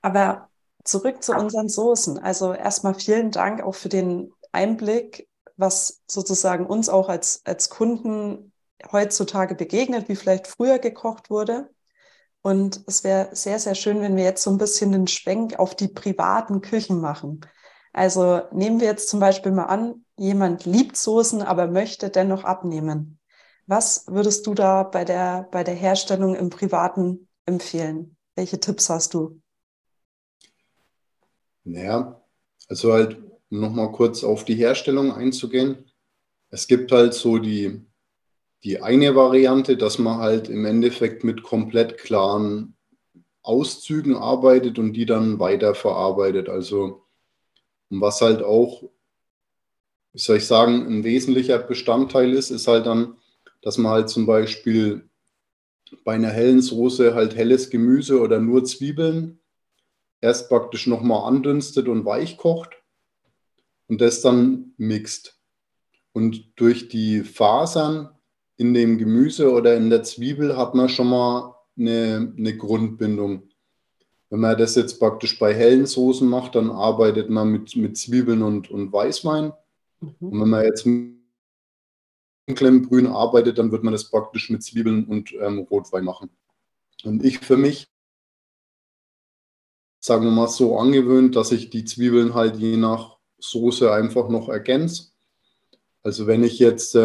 Aber 0.00 0.48
zurück 0.84 1.22
zu 1.22 1.32
unseren 1.32 1.68
Soßen. 1.68 2.18
Also 2.18 2.52
erstmal 2.52 2.94
vielen 2.94 3.30
Dank 3.30 3.62
auch 3.62 3.74
für 3.74 3.88
den 3.88 4.32
Einblick 4.52 5.28
was 5.58 6.02
sozusagen 6.06 6.64
uns 6.64 6.88
auch 6.88 7.08
als, 7.08 7.42
als 7.44 7.68
Kunden 7.68 8.52
heutzutage 8.92 9.54
begegnet, 9.54 10.08
wie 10.08 10.16
vielleicht 10.16 10.46
früher 10.46 10.78
gekocht 10.78 11.30
wurde. 11.30 11.68
Und 12.42 12.82
es 12.86 13.04
wäre 13.04 13.34
sehr, 13.34 13.58
sehr 13.58 13.74
schön, 13.74 14.00
wenn 14.00 14.16
wir 14.16 14.24
jetzt 14.24 14.42
so 14.42 14.50
ein 14.50 14.58
bisschen 14.58 14.92
den 14.92 15.08
Schwenk 15.08 15.58
auf 15.58 15.74
die 15.74 15.88
privaten 15.88 16.60
Küchen 16.60 17.00
machen. 17.00 17.40
Also 17.92 18.42
nehmen 18.52 18.80
wir 18.80 18.86
jetzt 18.86 19.08
zum 19.08 19.18
Beispiel 19.18 19.50
mal 19.50 19.64
an, 19.64 20.04
jemand 20.16 20.64
liebt 20.64 20.96
Soßen, 20.96 21.42
aber 21.42 21.66
möchte 21.66 22.10
dennoch 22.10 22.44
abnehmen. 22.44 23.18
Was 23.66 24.06
würdest 24.06 24.46
du 24.46 24.54
da 24.54 24.84
bei 24.84 25.04
der, 25.04 25.48
bei 25.50 25.64
der 25.64 25.74
Herstellung 25.74 26.36
im 26.36 26.48
Privaten 26.48 27.28
empfehlen? 27.44 28.16
Welche 28.36 28.60
Tipps 28.60 28.88
hast 28.88 29.14
du? 29.14 29.42
Naja, 31.64 32.22
also 32.68 32.92
halt 32.92 33.27
um 33.50 33.60
nochmal 33.60 33.92
kurz 33.92 34.24
auf 34.24 34.44
die 34.44 34.54
Herstellung 34.54 35.12
einzugehen. 35.12 35.84
Es 36.50 36.66
gibt 36.66 36.92
halt 36.92 37.14
so 37.14 37.38
die, 37.38 37.80
die 38.64 38.82
eine 38.82 39.14
Variante, 39.14 39.76
dass 39.76 39.98
man 39.98 40.18
halt 40.18 40.48
im 40.48 40.64
Endeffekt 40.64 41.24
mit 41.24 41.42
komplett 41.42 41.98
klaren 41.98 42.74
Auszügen 43.42 44.14
arbeitet 44.14 44.78
und 44.78 44.92
die 44.92 45.06
dann 45.06 45.38
weiterverarbeitet. 45.38 46.48
Also 46.48 47.02
was 47.90 48.20
halt 48.20 48.42
auch, 48.42 48.82
wie 50.12 50.18
soll 50.18 50.38
ich 50.38 50.46
sagen, 50.46 50.86
ein 50.86 51.04
wesentlicher 51.04 51.58
Bestandteil 51.58 52.32
ist, 52.32 52.50
ist 52.50 52.68
halt 52.68 52.86
dann, 52.86 53.16
dass 53.62 53.78
man 53.78 53.92
halt 53.92 54.08
zum 54.08 54.26
Beispiel 54.26 55.08
bei 56.04 56.14
einer 56.14 56.28
hellen 56.28 56.60
Soße 56.60 57.14
halt 57.14 57.34
helles 57.34 57.70
Gemüse 57.70 58.20
oder 58.20 58.40
nur 58.40 58.64
Zwiebeln 58.64 59.40
erst 60.20 60.48
praktisch 60.48 60.86
nochmal 60.86 61.26
andünstet 61.26 61.88
und 61.88 62.04
weich 62.04 62.36
kocht 62.36 62.77
und 63.88 64.00
das 64.00 64.20
dann 64.20 64.72
mixt. 64.76 65.38
Und 66.12 66.52
durch 66.56 66.88
die 66.88 67.22
Fasern 67.24 68.10
in 68.56 68.74
dem 68.74 68.98
Gemüse 68.98 69.52
oder 69.52 69.76
in 69.76 69.90
der 69.90 70.02
Zwiebel 70.02 70.56
hat 70.56 70.74
man 70.74 70.88
schon 70.88 71.08
mal 71.08 71.54
eine, 71.78 72.34
eine 72.36 72.56
Grundbindung. 72.56 73.48
Wenn 74.30 74.40
man 74.40 74.58
das 74.58 74.74
jetzt 74.74 74.98
praktisch 74.98 75.38
bei 75.38 75.54
hellen 75.54 75.86
Soßen 75.86 76.28
macht, 76.28 76.54
dann 76.54 76.70
arbeitet 76.70 77.30
man 77.30 77.48
mit, 77.48 77.76
mit 77.76 77.96
Zwiebeln 77.96 78.42
und, 78.42 78.70
und 78.70 78.92
Weißwein. 78.92 79.52
Mhm. 80.00 80.14
Und 80.20 80.40
wenn 80.40 80.48
man 80.48 80.64
jetzt 80.64 80.84
mit 80.84 81.18
dunklem 82.46 82.88
Grün 82.88 83.06
arbeitet, 83.06 83.58
dann 83.58 83.70
wird 83.70 83.84
man 83.84 83.92
das 83.92 84.10
praktisch 84.10 84.50
mit 84.50 84.62
Zwiebeln 84.62 85.04
und 85.04 85.32
ähm, 85.40 85.60
Rotwein 85.70 86.04
machen. 86.04 86.30
Und 87.04 87.24
ich 87.24 87.38
für 87.38 87.56
mich, 87.56 87.88
sagen 90.00 90.24
wir 90.24 90.30
mal 90.30 90.48
so, 90.48 90.78
angewöhnt, 90.78 91.36
dass 91.36 91.52
ich 91.52 91.70
die 91.70 91.84
Zwiebeln 91.84 92.34
halt 92.34 92.56
je 92.56 92.76
nach 92.76 93.17
Soße 93.38 93.92
einfach 93.92 94.28
noch 94.28 94.48
ergänze. 94.48 95.08
Also 96.02 96.26
wenn 96.26 96.44
ich 96.44 96.58
jetzt 96.58 96.94
äh, 96.94 96.98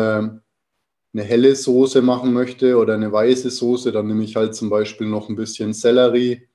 eine 1.13 1.23
helle 1.23 1.55
Soße 1.55 2.01
machen 2.01 2.33
möchte 2.33 2.77
oder 2.77 2.95
eine 2.95 3.11
weiße 3.11 3.49
Soße, 3.49 3.91
dann 3.91 4.07
nehme 4.07 4.23
ich 4.23 4.35
halt 4.35 4.55
zum 4.55 4.69
Beispiel 4.69 5.07
noch 5.07 5.29
ein 5.29 5.35
bisschen 5.35 5.73
Sellerie, 5.73 6.47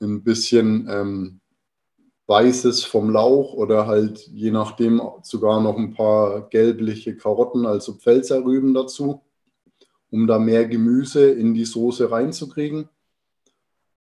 ein 0.00 0.22
bisschen 0.22 0.88
ähm, 0.90 1.40
Weißes 2.26 2.84
vom 2.84 3.10
Lauch 3.10 3.54
oder 3.54 3.86
halt 3.86 4.26
je 4.28 4.50
nachdem 4.50 5.00
sogar 5.22 5.60
noch 5.60 5.76
ein 5.76 5.92
paar 5.94 6.48
gelbliche 6.48 7.16
Karotten, 7.16 7.66
also 7.66 7.94
Pfälzerrüben 7.94 8.74
dazu, 8.74 9.22
um 10.10 10.26
da 10.26 10.38
mehr 10.38 10.66
Gemüse 10.66 11.30
in 11.30 11.54
die 11.54 11.64
Soße 11.64 12.10
reinzukriegen. 12.10 12.88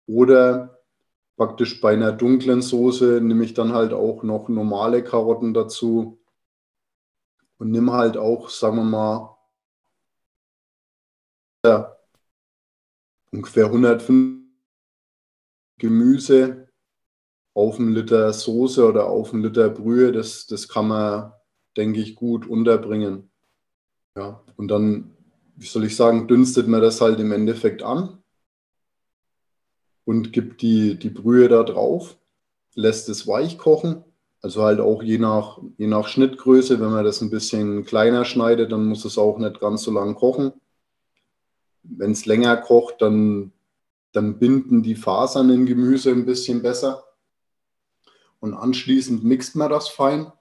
Oder 0.08 0.75
praktisch 1.38 1.82
bei 1.82 1.94
einer 1.94 2.12
dunklen 2.12 2.62
Soße 2.62 3.20
nehme 3.22 3.44
ich 3.44 3.54
dann 3.54 3.74
halt 3.74 3.94
auch 3.94 4.24
noch 4.24 4.50
normale 4.50 5.04
Karotten 5.04 5.54
dazu 5.54 6.20
und 7.58 7.72
nehme 7.72 7.94
halt 7.94 8.18
auch, 8.18 8.50
sagen 8.50 8.78
wir 8.78 8.84
mal, 8.84 9.36
ungefähr 13.32 13.66
105 13.66 14.44
Gemüse 15.78 16.70
auf 17.54 17.80
einen 17.80 17.94
Liter 17.94 18.32
Soße 18.32 18.88
oder 18.88 19.08
auf 19.08 19.34
einen 19.34 19.44
Liter 19.44 19.70
Brühe. 19.70 20.12
Das, 20.12 20.48
das 20.48 20.68
kann 20.68 20.88
man, 20.88 21.34
denke 21.76 22.00
ich, 22.02 22.16
gut 22.16 22.48
unterbringen. 22.48 23.32
Ja, 24.16 24.42
und 24.56 24.70
dann, 24.70 25.18
wie 25.56 25.66
soll 25.66 25.86
ich 25.86 25.96
sagen, 25.96 26.28
dünstet 26.28 26.68
man 26.68 26.82
das 26.82 27.02
halt 27.02 27.20
im 27.20 27.32
Endeffekt 27.32 27.84
an 27.84 28.24
und 30.06 30.32
gibt 30.32 30.62
die, 30.62 30.98
die 30.98 31.10
Brühe 31.10 31.50
da 31.50 31.64
drauf, 31.64 32.16
lässt 32.76 33.10
es 33.10 33.28
weich 33.28 33.58
kochen. 33.58 34.04
Also 34.42 34.62
halt 34.62 34.80
auch 34.80 35.02
je 35.02 35.18
nach, 35.18 35.60
je 35.78 35.88
nach 35.88 36.08
Schnittgröße, 36.08 36.80
wenn 36.80 36.92
man 36.92 37.04
das 37.04 37.22
ein 37.22 37.32
bisschen 37.32 37.84
kleiner 37.84 38.26
schneidet, 38.26 38.72
dann 38.72 38.86
muss 38.86 39.04
es 39.04 39.18
auch 39.18 39.40
nicht 39.40 39.60
ganz 39.60 39.82
so 39.82 39.92
lang 39.92 40.14
kochen. 40.14 40.54
Wenn 41.82 42.12
es 42.12 42.28
länger 42.28 42.56
kocht, 42.58 43.02
dann, 43.02 43.52
dann 44.12 44.38
binden 44.38 44.84
die 44.84 44.96
Fasern 44.96 45.50
im 45.50 45.66
Gemüse 45.66 46.12
ein 46.12 46.26
bisschen 46.26 46.62
besser. 46.62 47.04
Und 48.40 48.54
anschließend 48.54 49.24
mixt 49.24 49.56
man 49.56 49.72
das 49.72 49.90
fein. 49.90 50.32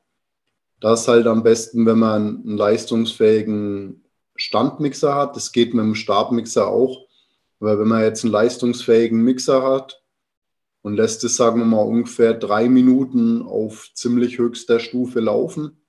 Das 0.81 1.03
ist 1.03 1.09
halt 1.09 1.27
am 1.27 1.43
besten, 1.43 1.87
wenn 1.87 1.99
man 1.99 2.43
einen 2.45 2.59
leistungsfähigen 2.59 4.05
Standmixer 4.37 5.15
hat. 5.15 5.37
Das 5.37 5.53
geht 5.53 5.73
mit 5.73 5.83
dem 5.83 5.95
Stabmixer 5.95 6.69
auch 6.69 7.04
Aber 7.65 7.79
wenn 7.79 7.89
man 7.89 8.03
jetzt 8.03 8.25
einen 8.25 8.33
leistungsfähigen 8.33 9.23
Mixer 9.23 9.63
hat 9.63 10.03
und 10.83 10.97
lässt 10.97 11.25
es, 11.25 11.37
sagen 11.37 11.61
wir 11.61 11.65
mal, 11.65 11.81
ungefähr 11.81 12.35
drei 12.35 12.69
Minuten 12.69 13.41
auf 13.41 13.91
ziemlich 13.95 14.37
höchster 14.37 14.81
Stufe 14.81 15.21
laufen, 15.21 15.83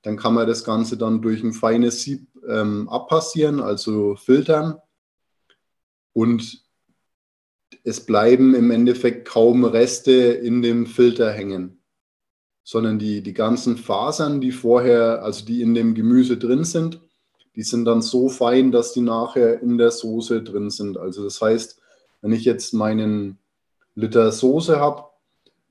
dann 0.00 0.16
kann 0.16 0.32
man 0.32 0.46
das 0.46 0.64
Ganze 0.64 0.96
dann 0.96 1.20
durch 1.20 1.42
ein 1.42 1.52
feines 1.52 2.00
Sieb 2.00 2.26
ähm, 2.48 2.88
abpassieren, 2.88 3.60
also 3.60 4.16
filtern. 4.16 4.78
Und 6.14 6.64
es 7.82 8.06
bleiben 8.06 8.54
im 8.54 8.70
Endeffekt 8.70 9.28
kaum 9.28 9.66
Reste 9.66 10.12
in 10.12 10.62
dem 10.62 10.86
Filter 10.86 11.30
hängen, 11.30 11.82
sondern 12.62 12.98
die, 12.98 13.22
die 13.22 13.34
ganzen 13.34 13.76
Fasern, 13.76 14.40
die 14.40 14.52
vorher, 14.52 15.22
also 15.22 15.44
die 15.44 15.60
in 15.60 15.74
dem 15.74 15.94
Gemüse 15.94 16.38
drin 16.38 16.64
sind, 16.64 17.03
die 17.56 17.62
sind 17.62 17.84
dann 17.84 18.02
so 18.02 18.28
fein, 18.28 18.72
dass 18.72 18.92
die 18.92 19.00
nachher 19.00 19.60
in 19.60 19.78
der 19.78 19.90
Soße 19.90 20.42
drin 20.42 20.70
sind. 20.70 20.98
Also 20.98 21.24
das 21.24 21.40
heißt, 21.40 21.80
wenn 22.20 22.32
ich 22.32 22.44
jetzt 22.44 22.74
meinen 22.74 23.38
Liter 23.94 24.32
Soße 24.32 24.80
habe, 24.80 25.04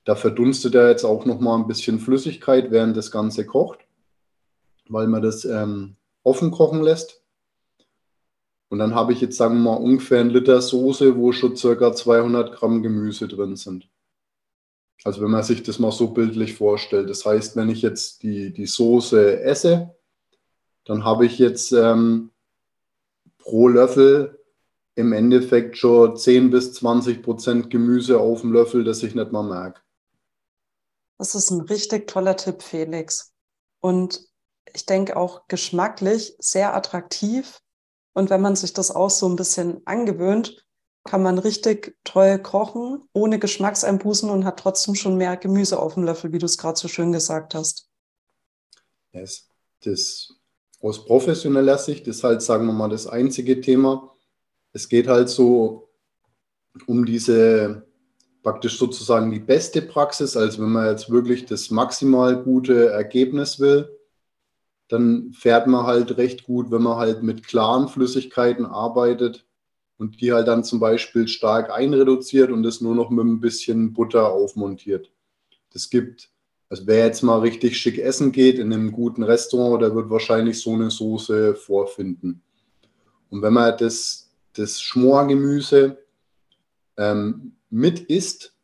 da 0.04 0.16
verdunstet 0.16 0.74
er 0.74 0.90
jetzt 0.90 1.04
auch 1.04 1.24
noch 1.24 1.40
mal 1.40 1.56
ein 1.56 1.66
bisschen 1.66 1.98
Flüssigkeit, 1.98 2.70
während 2.70 2.96
das 2.96 3.10
Ganze 3.10 3.46
kocht 3.46 3.84
weil 4.88 5.06
man 5.06 5.22
das 5.22 5.44
ähm, 5.44 5.96
offen 6.22 6.50
kochen 6.50 6.82
lässt. 6.82 7.22
Und 8.68 8.78
dann 8.78 8.94
habe 8.94 9.12
ich 9.12 9.20
jetzt, 9.20 9.36
sagen 9.36 9.56
wir 9.56 9.72
mal, 9.72 9.76
ungefähr 9.76 10.20
einen 10.20 10.30
Liter 10.30 10.60
Soße, 10.60 11.16
wo 11.16 11.32
schon 11.32 11.56
circa 11.56 11.92
200 11.92 12.52
Gramm 12.52 12.82
Gemüse 12.82 13.28
drin 13.28 13.56
sind. 13.56 13.88
Also 15.04 15.22
wenn 15.22 15.30
man 15.30 15.42
sich 15.42 15.62
das 15.62 15.78
mal 15.78 15.92
so 15.92 16.08
bildlich 16.08 16.54
vorstellt. 16.54 17.10
Das 17.10 17.24
heißt, 17.24 17.56
wenn 17.56 17.68
ich 17.68 17.82
jetzt 17.82 18.22
die, 18.22 18.52
die 18.52 18.66
Soße 18.66 19.42
esse, 19.42 19.93
dann 20.84 21.04
habe 21.04 21.26
ich 21.26 21.38
jetzt 21.38 21.72
ähm, 21.72 22.30
pro 23.38 23.68
Löffel 23.68 24.38
im 24.94 25.12
Endeffekt 25.12 25.76
schon 25.76 26.16
10 26.16 26.50
bis 26.50 26.74
20 26.74 27.22
Prozent 27.22 27.70
Gemüse 27.70 28.20
auf 28.20 28.42
dem 28.42 28.52
Löffel, 28.52 28.84
das 28.84 29.02
ich 29.02 29.14
nicht 29.14 29.32
mal 29.32 29.42
merke. 29.42 29.80
Das 31.18 31.34
ist 31.34 31.50
ein 31.50 31.62
richtig 31.62 32.06
toller 32.06 32.36
Tipp, 32.36 32.62
Felix. 32.62 33.32
Und 33.80 34.28
ich 34.72 34.86
denke 34.86 35.16
auch 35.16 35.46
geschmacklich 35.48 36.36
sehr 36.38 36.74
attraktiv. 36.74 37.60
Und 38.12 38.30
wenn 38.30 38.40
man 38.40 38.56
sich 38.56 38.72
das 38.72 38.90
auch 38.90 39.10
so 39.10 39.28
ein 39.28 39.36
bisschen 39.36 39.82
angewöhnt, 39.86 40.64
kann 41.04 41.22
man 41.22 41.38
richtig 41.38 41.96
toll 42.04 42.38
kochen, 42.38 43.02
ohne 43.12 43.38
Geschmackseinbußen 43.38 44.30
und 44.30 44.44
hat 44.44 44.58
trotzdem 44.58 44.94
schon 44.94 45.16
mehr 45.16 45.36
Gemüse 45.36 45.78
auf 45.78 45.94
dem 45.94 46.04
Löffel, 46.04 46.32
wie 46.32 46.38
du 46.38 46.46
es 46.46 46.56
gerade 46.56 46.78
so 46.78 46.88
schön 46.88 47.12
gesagt 47.12 47.54
hast. 47.54 47.88
Yes. 49.12 49.48
Das 49.80 50.34
aus 50.84 51.04
professioneller 51.06 51.78
Sicht 51.78 52.06
ist 52.08 52.24
halt, 52.24 52.42
sagen 52.42 52.66
wir 52.66 52.74
mal, 52.74 52.90
das 52.90 53.06
einzige 53.06 53.60
Thema. 53.60 54.12
Es 54.72 54.88
geht 54.88 55.08
halt 55.08 55.30
so 55.30 55.88
um 56.86 57.06
diese 57.06 57.86
praktisch 58.42 58.78
sozusagen 58.78 59.30
die 59.30 59.40
beste 59.40 59.80
Praxis, 59.80 60.36
also 60.36 60.62
wenn 60.62 60.72
man 60.72 60.90
jetzt 60.90 61.08
wirklich 61.08 61.46
das 61.46 61.70
maximal 61.70 62.42
gute 62.42 62.90
Ergebnis 62.90 63.58
will, 63.58 63.88
dann 64.88 65.32
fährt 65.32 65.66
man 65.66 65.86
halt 65.86 66.18
recht 66.18 66.44
gut, 66.44 66.70
wenn 66.70 66.82
man 66.82 66.98
halt 66.98 67.22
mit 67.22 67.46
klaren 67.46 67.88
Flüssigkeiten 67.88 68.66
arbeitet 68.66 69.46
und 69.96 70.20
die 70.20 70.34
halt 70.34 70.46
dann 70.46 70.64
zum 70.64 70.80
Beispiel 70.80 71.26
stark 71.28 71.70
einreduziert 71.70 72.50
und 72.50 72.62
das 72.62 72.82
nur 72.82 72.94
noch 72.94 73.08
mit 73.08 73.24
ein 73.24 73.40
bisschen 73.40 73.94
Butter 73.94 74.30
aufmontiert. 74.30 75.10
Das 75.72 75.88
gibt, 75.88 76.30
also 76.74 76.88
wer 76.88 77.06
jetzt 77.06 77.22
mal 77.22 77.38
richtig 77.38 77.78
schick 77.78 77.98
essen 77.98 78.32
geht 78.32 78.58
in 78.58 78.72
einem 78.72 78.90
guten 78.90 79.22
Restaurant, 79.22 79.80
der 79.80 79.94
wird 79.94 80.10
wahrscheinlich 80.10 80.60
so 80.60 80.72
eine 80.72 80.90
Soße 80.90 81.54
vorfinden. 81.54 82.42
Und 83.30 83.42
wenn 83.42 83.52
man 83.52 83.76
das, 83.78 84.32
das 84.54 84.80
Schmorgemüse 84.82 85.98
ähm, 86.96 87.52
mit 87.70 88.00
isst, 88.00 88.56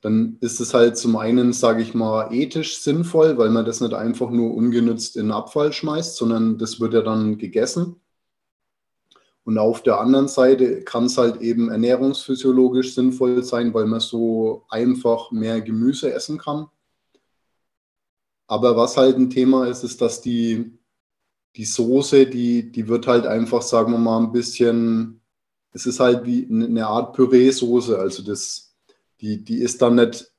dann 0.00 0.38
ist 0.40 0.60
es 0.60 0.72
halt 0.72 0.96
zum 0.96 1.14
einen, 1.16 1.52
sage 1.52 1.82
ich 1.82 1.92
mal, 1.92 2.32
ethisch 2.32 2.78
sinnvoll, 2.78 3.36
weil 3.36 3.50
man 3.50 3.66
das 3.66 3.82
nicht 3.82 3.92
einfach 3.92 4.30
nur 4.30 4.54
ungenützt 4.54 5.18
in 5.18 5.26
den 5.26 5.32
Abfall 5.32 5.74
schmeißt, 5.74 6.16
sondern 6.16 6.56
das 6.56 6.80
wird 6.80 6.94
ja 6.94 7.02
dann 7.02 7.36
gegessen. 7.36 7.96
Und 9.44 9.58
auf 9.58 9.82
der 9.82 10.00
anderen 10.00 10.28
Seite 10.28 10.80
kann 10.84 11.04
es 11.04 11.18
halt 11.18 11.42
eben 11.42 11.68
ernährungsphysiologisch 11.68 12.94
sinnvoll 12.94 13.44
sein, 13.44 13.74
weil 13.74 13.84
man 13.84 14.00
so 14.00 14.64
einfach 14.70 15.30
mehr 15.32 15.60
Gemüse 15.60 16.14
essen 16.14 16.38
kann. 16.38 16.68
Aber 18.52 18.76
was 18.76 18.98
halt 18.98 19.16
ein 19.16 19.30
Thema 19.30 19.66
ist, 19.66 19.82
ist, 19.82 20.02
dass 20.02 20.20
die, 20.20 20.78
die 21.56 21.64
Soße, 21.64 22.26
die, 22.26 22.70
die 22.70 22.86
wird 22.86 23.06
halt 23.06 23.26
einfach, 23.26 23.62
sagen 23.62 23.92
wir 23.92 23.98
mal, 23.98 24.18
ein 24.18 24.30
bisschen, 24.30 25.22
es 25.72 25.86
ist 25.86 26.00
halt 26.00 26.26
wie 26.26 26.46
eine 26.50 26.86
Art 26.86 27.14
Püree-Soße. 27.14 27.98
Also 27.98 28.22
das, 28.22 28.76
die, 29.22 29.42
die 29.42 29.56
ist 29.56 29.80
dann 29.80 29.94
nicht 29.94 30.30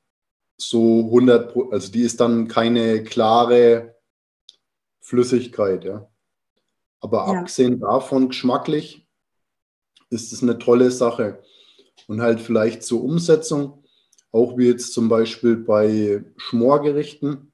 so 0.56 1.06
100, 1.06 1.56
also 1.72 1.90
die 1.90 2.02
ist 2.02 2.20
dann 2.20 2.46
keine 2.46 3.02
klare 3.02 3.96
Flüssigkeit, 5.00 5.82
ja. 5.82 6.08
Aber 7.00 7.26
ja. 7.26 7.40
abgesehen 7.40 7.80
davon, 7.80 8.28
geschmacklich, 8.28 9.08
ist 10.10 10.32
es 10.32 10.40
eine 10.40 10.60
tolle 10.60 10.92
Sache. 10.92 11.42
Und 12.06 12.22
halt 12.22 12.40
vielleicht 12.40 12.84
zur 12.84 13.02
Umsetzung, 13.02 13.82
auch 14.30 14.56
wie 14.56 14.68
jetzt 14.68 14.92
zum 14.92 15.08
Beispiel 15.08 15.56
bei 15.56 16.24
Schmorgerichten, 16.36 17.50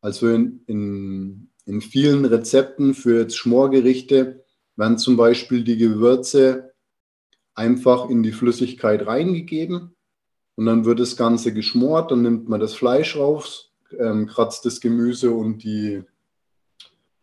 also 0.00 0.28
in, 0.28 0.62
in, 0.66 1.50
in 1.66 1.80
vielen 1.80 2.24
Rezepten 2.24 2.94
für 2.94 3.20
jetzt 3.20 3.36
Schmorgerichte 3.36 4.44
werden 4.76 4.98
zum 4.98 5.16
Beispiel 5.16 5.62
die 5.62 5.76
Gewürze 5.76 6.72
einfach 7.54 8.08
in 8.08 8.22
die 8.22 8.32
Flüssigkeit 8.32 9.06
reingegeben 9.06 9.94
und 10.60 10.66
dann 10.66 10.84
wird 10.84 11.00
das 11.00 11.16
Ganze 11.16 11.54
geschmort, 11.54 12.10
dann 12.10 12.20
nimmt 12.20 12.48
man 12.48 12.60
das 12.60 12.74
Fleisch 12.74 13.16
raus, 13.16 13.72
ähm, 13.98 14.26
kratzt 14.26 14.66
das 14.66 14.80
Gemüse 14.80 15.30
und 15.30 15.64
die 15.64 16.02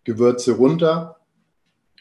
Gewürze 0.03 0.53
runter. 0.53 1.17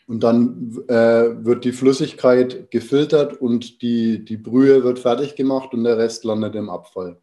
Und 0.07 0.23
dann 0.23 0.83
äh, 0.89 1.45
wird 1.45 1.65
die 1.65 1.73
Flüssigkeit 1.73 2.71
gefiltert 2.71 3.39
und 3.39 3.83
die, 3.83 4.25
die 4.25 4.39
Brühe 4.39 4.83
wird 4.83 5.01
fertig 5.01 5.35
gemacht 5.35 5.75
und 5.75 5.85
der 5.85 5.99
Rest 5.99 6.25
landet 6.25 6.55
im 6.55 6.71
Abfall. 6.71 7.21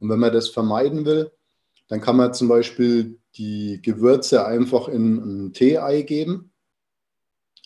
Und 0.00 0.10
wenn 0.10 0.18
man 0.18 0.32
das 0.32 0.48
vermeiden 0.48 1.06
will, 1.06 1.30
dann 1.88 2.00
kann 2.00 2.16
man 2.16 2.34
zum 2.34 2.48
Beispiel 2.48 3.18
die 3.36 3.80
Gewürze 3.82 4.46
einfach 4.46 4.88
in 4.88 5.46
ein 5.46 5.52
Tee-Ei 5.52 6.02
geben. 6.02 6.52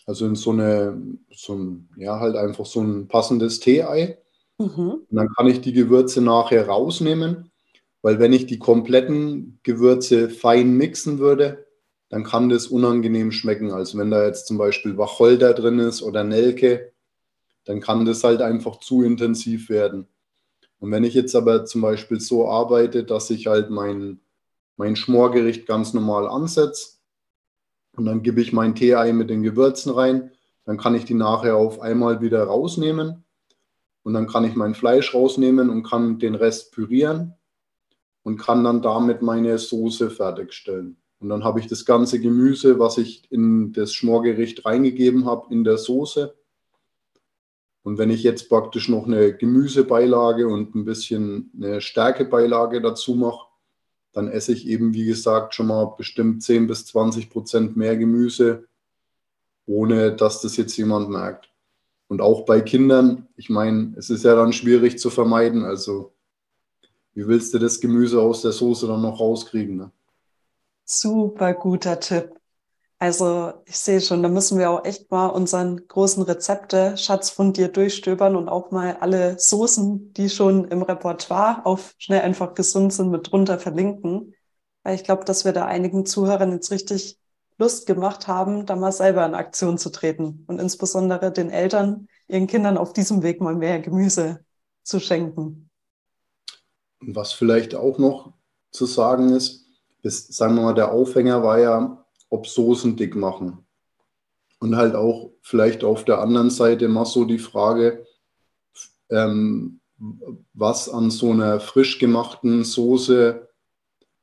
Also 0.05 0.25
in 0.25 0.35
so 0.35 0.51
eine, 0.51 1.01
so 1.31 1.55
ein, 1.55 1.89
ja, 1.95 2.19
halt 2.19 2.35
einfach 2.35 2.65
so 2.65 2.81
ein 2.81 3.07
passendes 3.07 3.59
Tee-Ei. 3.59 4.17
Mhm. 4.57 4.89
Und 5.09 5.15
dann 5.15 5.29
kann 5.35 5.47
ich 5.47 5.61
die 5.61 5.73
Gewürze 5.73 6.21
nachher 6.21 6.67
rausnehmen, 6.67 7.51
weil 8.01 8.19
wenn 8.19 8.33
ich 8.33 8.45
die 8.45 8.59
kompletten 8.59 9.59
Gewürze 9.63 10.29
fein 10.29 10.73
mixen 10.73 11.19
würde, 11.19 11.65
dann 12.09 12.23
kann 12.23 12.49
das 12.49 12.67
unangenehm 12.67 13.31
schmecken. 13.31 13.71
Also 13.71 13.97
wenn 13.97 14.11
da 14.11 14.25
jetzt 14.25 14.47
zum 14.47 14.57
Beispiel 14.57 14.97
Wacholder 14.97 15.53
drin 15.53 15.79
ist 15.79 16.01
oder 16.01 16.23
Nelke, 16.23 16.91
dann 17.63 17.79
kann 17.79 18.05
das 18.05 18.23
halt 18.23 18.41
einfach 18.41 18.79
zu 18.79 19.03
intensiv 19.03 19.69
werden. 19.69 20.07
Und 20.81 20.91
wenn 20.91 21.03
ich 21.03 21.13
jetzt 21.13 21.35
aber 21.35 21.65
zum 21.65 21.81
Beispiel 21.81 22.19
so 22.19 22.49
arbeite, 22.49 23.03
dass 23.03 23.29
ich 23.29 23.45
halt 23.45 23.69
mein, 23.69 24.19
mein 24.77 24.95
Schmorgericht 24.95 25.67
ganz 25.67 25.93
normal 25.93 26.27
ansetze 26.27 26.97
und 27.95 28.05
dann 28.05 28.23
gebe 28.23 28.41
ich 28.41 28.51
mein 28.51 28.73
Tee-Ei 28.73 29.13
mit 29.13 29.29
den 29.29 29.43
Gewürzen 29.43 29.93
rein, 29.93 30.31
dann 30.65 30.79
kann 30.79 30.95
ich 30.95 31.05
die 31.05 31.13
nachher 31.13 31.55
auf 31.55 31.81
einmal 31.81 32.21
wieder 32.21 32.43
rausnehmen 32.43 33.23
und 34.01 34.13
dann 34.13 34.27
kann 34.27 34.43
ich 34.43 34.55
mein 34.55 34.73
Fleisch 34.73 35.13
rausnehmen 35.13 35.69
und 35.69 35.83
kann 35.83 36.17
den 36.17 36.33
Rest 36.33 36.71
pürieren 36.71 37.35
und 38.23 38.37
kann 38.37 38.63
dann 38.63 38.81
damit 38.81 39.21
meine 39.21 39.59
Soße 39.59 40.09
fertigstellen. 40.09 40.97
Und 41.19 41.29
dann 41.29 41.43
habe 41.43 41.59
ich 41.59 41.67
das 41.67 41.85
ganze 41.85 42.19
Gemüse, 42.19 42.79
was 42.79 42.97
ich 42.97 43.31
in 43.31 43.71
das 43.71 43.93
Schmorgericht 43.93 44.65
reingegeben 44.65 45.25
habe, 45.25 45.53
in 45.53 45.63
der 45.63 45.77
Soße. 45.77 46.33
Und 47.83 47.97
wenn 47.97 48.11
ich 48.11 48.23
jetzt 48.23 48.49
praktisch 48.49 48.89
noch 48.89 49.07
eine 49.07 49.35
Gemüsebeilage 49.35 50.47
und 50.47 50.75
ein 50.75 50.85
bisschen 50.85 51.51
eine 51.55 51.81
Stärkebeilage 51.81 52.81
dazu 52.81 53.15
mache, 53.15 53.47
dann 54.13 54.27
esse 54.27 54.51
ich 54.51 54.67
eben, 54.67 54.93
wie 54.93 55.05
gesagt, 55.05 55.55
schon 55.55 55.67
mal 55.67 55.85
bestimmt 55.97 56.43
10 56.43 56.67
bis 56.67 56.85
20 56.85 57.29
Prozent 57.29 57.77
mehr 57.77 57.97
Gemüse, 57.97 58.67
ohne 59.65 60.15
dass 60.15 60.41
das 60.41 60.57
jetzt 60.57 60.75
jemand 60.77 61.09
merkt. 61.09 61.49
Und 62.07 62.21
auch 62.21 62.45
bei 62.45 62.59
Kindern, 62.59 63.29
ich 63.37 63.49
meine, 63.49 63.93
es 63.97 64.09
ist 64.09 64.25
ja 64.25 64.35
dann 64.35 64.51
schwierig 64.51 64.99
zu 64.99 65.09
vermeiden. 65.09 65.63
Also, 65.63 66.13
wie 67.13 67.25
willst 67.25 67.53
du 67.53 67.59
das 67.59 67.79
Gemüse 67.79 68.21
aus 68.21 68.41
der 68.41 68.51
Soße 68.51 68.85
dann 68.85 69.01
noch 69.01 69.19
rauskriegen? 69.19 69.77
Ne? 69.77 69.91
Super 70.83 71.53
guter 71.53 71.99
Tipp. 71.99 72.40
Also, 73.01 73.53
ich 73.65 73.79
sehe 73.79 73.99
schon, 73.99 74.21
da 74.21 74.29
müssen 74.29 74.59
wir 74.59 74.69
auch 74.69 74.85
echt 74.85 75.09
mal 75.09 75.25
unseren 75.25 75.87
großen 75.87 76.21
Rezepte-Schatz 76.21 77.31
von 77.31 77.51
dir 77.51 77.67
durchstöbern 77.67 78.35
und 78.35 78.47
auch 78.47 78.69
mal 78.69 78.95
alle 78.99 79.39
Soßen, 79.39 80.13
die 80.13 80.29
schon 80.29 80.65
im 80.65 80.83
Repertoire 80.83 81.65
auf 81.65 81.95
schnell 81.97 82.21
einfach 82.21 82.53
gesund 82.53 82.93
sind, 82.93 83.09
mit 83.09 83.31
drunter 83.31 83.57
verlinken. 83.57 84.35
Weil 84.83 84.93
ich 84.93 85.03
glaube, 85.03 85.25
dass 85.25 85.45
wir 85.45 85.51
da 85.51 85.65
einigen 85.65 86.05
Zuhörern 86.05 86.51
jetzt 86.51 86.69
richtig 86.69 87.17
Lust 87.57 87.87
gemacht 87.87 88.27
haben, 88.27 88.67
da 88.67 88.75
mal 88.75 88.91
selber 88.91 89.25
in 89.25 89.33
Aktion 89.33 89.79
zu 89.79 89.89
treten 89.89 90.43
und 90.45 90.59
insbesondere 90.59 91.31
den 91.31 91.49
Eltern 91.49 92.07
ihren 92.27 92.45
Kindern 92.45 92.77
auf 92.77 92.93
diesem 92.93 93.23
Weg 93.23 93.41
mal 93.41 93.55
mehr 93.55 93.79
Gemüse 93.79 94.45
zu 94.83 94.99
schenken. 94.99 95.71
Was 96.99 97.33
vielleicht 97.33 97.73
auch 97.73 97.97
noch 97.97 98.33
zu 98.69 98.85
sagen 98.85 99.29
ist, 99.29 99.65
ist, 100.03 100.35
sagen 100.35 100.53
wir 100.53 100.61
mal, 100.61 100.75
der 100.75 100.91
Aufhänger 100.91 101.41
war 101.41 101.57
ja, 101.57 102.00
ob 102.31 102.47
Soßen 102.47 102.95
dick 102.95 103.15
machen. 103.15 103.63
Und 104.59 104.75
halt 104.75 104.95
auch 104.95 105.31
vielleicht 105.41 105.83
auf 105.83 106.05
der 106.05 106.19
anderen 106.19 106.49
Seite 106.49 106.87
mal 106.87 107.05
so 107.05 107.25
die 107.25 107.39
Frage, 107.39 108.05
ähm, 109.09 109.79
was 110.53 110.89
an 110.89 111.11
so 111.11 111.31
einer 111.31 111.59
frisch 111.59 111.99
gemachten 111.99 112.63
Soße 112.63 113.47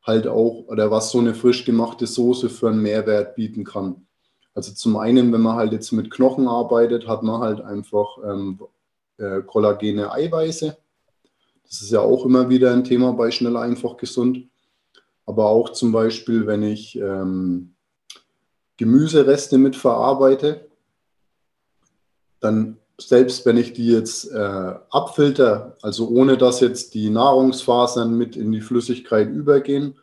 halt 0.02 0.26
auch, 0.26 0.64
oder 0.66 0.90
was 0.90 1.10
so 1.10 1.18
eine 1.18 1.34
frisch 1.34 1.64
gemachte 1.64 2.06
Soße 2.06 2.48
für 2.48 2.68
einen 2.68 2.82
Mehrwert 2.82 3.36
bieten 3.36 3.62
kann. 3.64 4.06
Also 4.54 4.72
zum 4.72 4.96
einen, 4.96 5.32
wenn 5.32 5.42
man 5.42 5.56
halt 5.56 5.72
jetzt 5.72 5.92
mit 5.92 6.10
Knochen 6.10 6.48
arbeitet, 6.48 7.06
hat 7.06 7.22
man 7.22 7.40
halt 7.40 7.60
einfach 7.60 8.18
ähm, 8.24 8.58
äh, 9.18 9.42
kollagene 9.42 10.10
Eiweiße. 10.10 10.76
Das 11.64 11.82
ist 11.82 11.90
ja 11.90 12.00
auch 12.00 12.24
immer 12.24 12.48
wieder 12.48 12.72
ein 12.72 12.84
Thema 12.84 13.12
bei 13.12 13.30
schnell 13.30 13.56
einfach 13.56 13.96
gesund. 13.98 14.48
Aber 15.26 15.46
auch 15.46 15.70
zum 15.70 15.92
Beispiel, 15.92 16.46
wenn 16.46 16.62
ich 16.62 16.96
ähm, 16.96 17.74
Gemüsereste 18.78 19.58
mit 19.58 19.76
verarbeite, 19.76 20.68
dann 22.40 22.78
selbst 23.00 23.46
wenn 23.46 23.56
ich 23.56 23.72
die 23.74 23.88
jetzt 23.88 24.30
äh, 24.32 24.74
abfilter, 24.90 25.76
also 25.82 26.08
ohne 26.08 26.36
dass 26.36 26.60
jetzt 26.60 26.94
die 26.94 27.10
Nahrungsfasern 27.10 28.16
mit 28.16 28.36
in 28.36 28.50
die 28.50 28.60
Flüssigkeit 28.60 29.28
übergehen, 29.28 29.96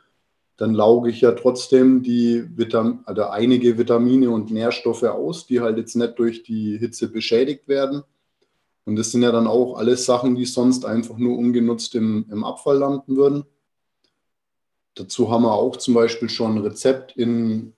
dann 0.57 0.73
lauge 0.73 1.09
ich 1.09 1.19
ja 1.19 1.33
trotzdem 1.33 2.01
die 2.03 2.45
Vitam 2.55 3.03
also 3.05 3.25
einige 3.25 3.77
Vitamine 3.77 4.29
und 4.29 4.51
Nährstoffe 4.51 5.03
aus, 5.03 5.47
die 5.47 5.59
halt 5.59 5.77
jetzt 5.77 5.95
nicht 5.95 6.17
durch 6.17 6.43
die 6.43 6.77
Hitze 6.77 7.09
beschädigt 7.09 7.67
werden. 7.67 8.03
Und 8.85 8.95
das 8.95 9.11
sind 9.11 9.23
ja 9.23 9.31
dann 9.31 9.47
auch 9.47 9.75
alles 9.75 10.05
Sachen, 10.05 10.35
die 10.35 10.45
sonst 10.45 10.85
einfach 10.85 11.17
nur 11.17 11.37
ungenutzt 11.37 11.95
im, 11.95 12.25
im 12.31 12.43
Abfall 12.45 12.77
landen 12.77 13.17
würden. 13.17 13.45
Dazu 14.93 15.29
haben 15.29 15.43
wir 15.43 15.53
auch 15.53 15.75
zum 15.75 15.93
Beispiel 15.93 16.29
schon 16.29 16.55
ein 16.55 16.63
Rezept 16.63 17.17
in, 17.17 17.73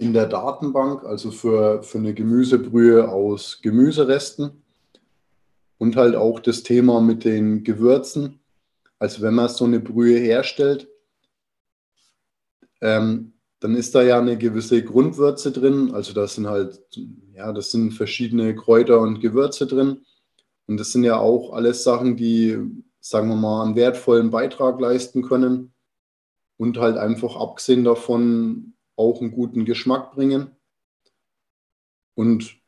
in 0.00 0.14
der 0.14 0.26
Datenbank, 0.26 1.04
also 1.04 1.30
für, 1.30 1.82
für 1.82 1.98
eine 1.98 2.14
Gemüsebrühe 2.14 3.10
aus 3.10 3.60
Gemüseresten. 3.62 4.62
Und 5.76 5.96
halt 5.96 6.16
auch 6.16 6.40
das 6.40 6.62
Thema 6.62 7.02
mit 7.02 7.24
den 7.24 7.64
Gewürzen. 7.64 8.40
Also 8.98 9.20
wenn 9.20 9.34
man 9.34 9.48
so 9.50 9.66
eine 9.66 9.78
Brühe 9.78 10.18
herstellt, 10.18 10.88
ähm, 12.80 13.34
dann 13.60 13.76
ist 13.76 13.94
da 13.94 14.02
ja 14.02 14.18
eine 14.18 14.38
gewisse 14.38 14.82
Grundwürze 14.82 15.52
drin. 15.52 15.92
Also 15.92 16.14
das 16.14 16.34
sind 16.34 16.48
halt, 16.48 16.80
ja, 17.34 17.52
das 17.52 17.70
sind 17.70 17.92
verschiedene 17.92 18.54
Kräuter 18.54 19.00
und 19.00 19.20
Gewürze 19.20 19.66
drin. 19.66 20.06
Und 20.66 20.78
das 20.78 20.92
sind 20.92 21.04
ja 21.04 21.18
auch 21.18 21.52
alles 21.52 21.84
Sachen, 21.84 22.16
die, 22.16 22.56
sagen 23.00 23.28
wir 23.28 23.36
mal, 23.36 23.64
einen 23.64 23.76
wertvollen 23.76 24.30
Beitrag 24.30 24.80
leisten 24.80 25.20
können 25.22 25.74
und 26.56 26.78
halt 26.78 26.96
einfach 26.96 27.36
abgesehen 27.36 27.84
davon 27.84 28.74
auch 28.96 29.20
einen 29.20 29.32
guten 29.32 29.64
Geschmack 29.64 30.12
bringen. 30.12 30.56
Und 32.14 32.60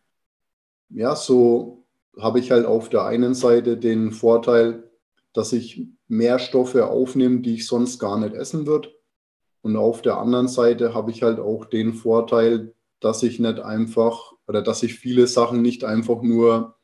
ja, 0.89 1.17
so 1.17 1.87
habe 2.19 2.41
ich 2.41 2.51
halt 2.51 2.67
auf 2.67 2.89
der 2.89 3.05
einen 3.05 3.35
Seite 3.35 3.77
den 3.77 4.13
Vorteil, 4.13 4.91
dass 5.33 5.53
ich 5.53 5.87
mehr 6.09 6.39
Stoffe 6.39 6.87
aufnehme, 6.87 7.41
die 7.41 7.55
ich 7.55 7.67
sonst 7.67 7.99
gar 7.99 8.19
nicht 8.19 8.35
essen 8.35 8.67
würde. 8.67 8.95
Und 9.63 9.77
auf 9.77 10.03
der 10.03 10.19
anderen 10.19 10.49
Seite 10.49 10.93
habe 10.95 11.11
ich 11.11 11.23
halt 11.23 11.39
auch 11.39 11.65
den 11.65 11.95
Vorteil, 11.95 12.75
dass 13.01 13.23
ich 13.23 13.39
nicht 13.39 13.61
einfach 13.61 14.33
oder 14.47 14.63
dass 14.63 14.83
ich 14.83 14.95
viele 14.95 15.27
Sachen 15.27 15.63
nicht 15.63 15.85
einfach 15.85 16.23
nur 16.23 16.79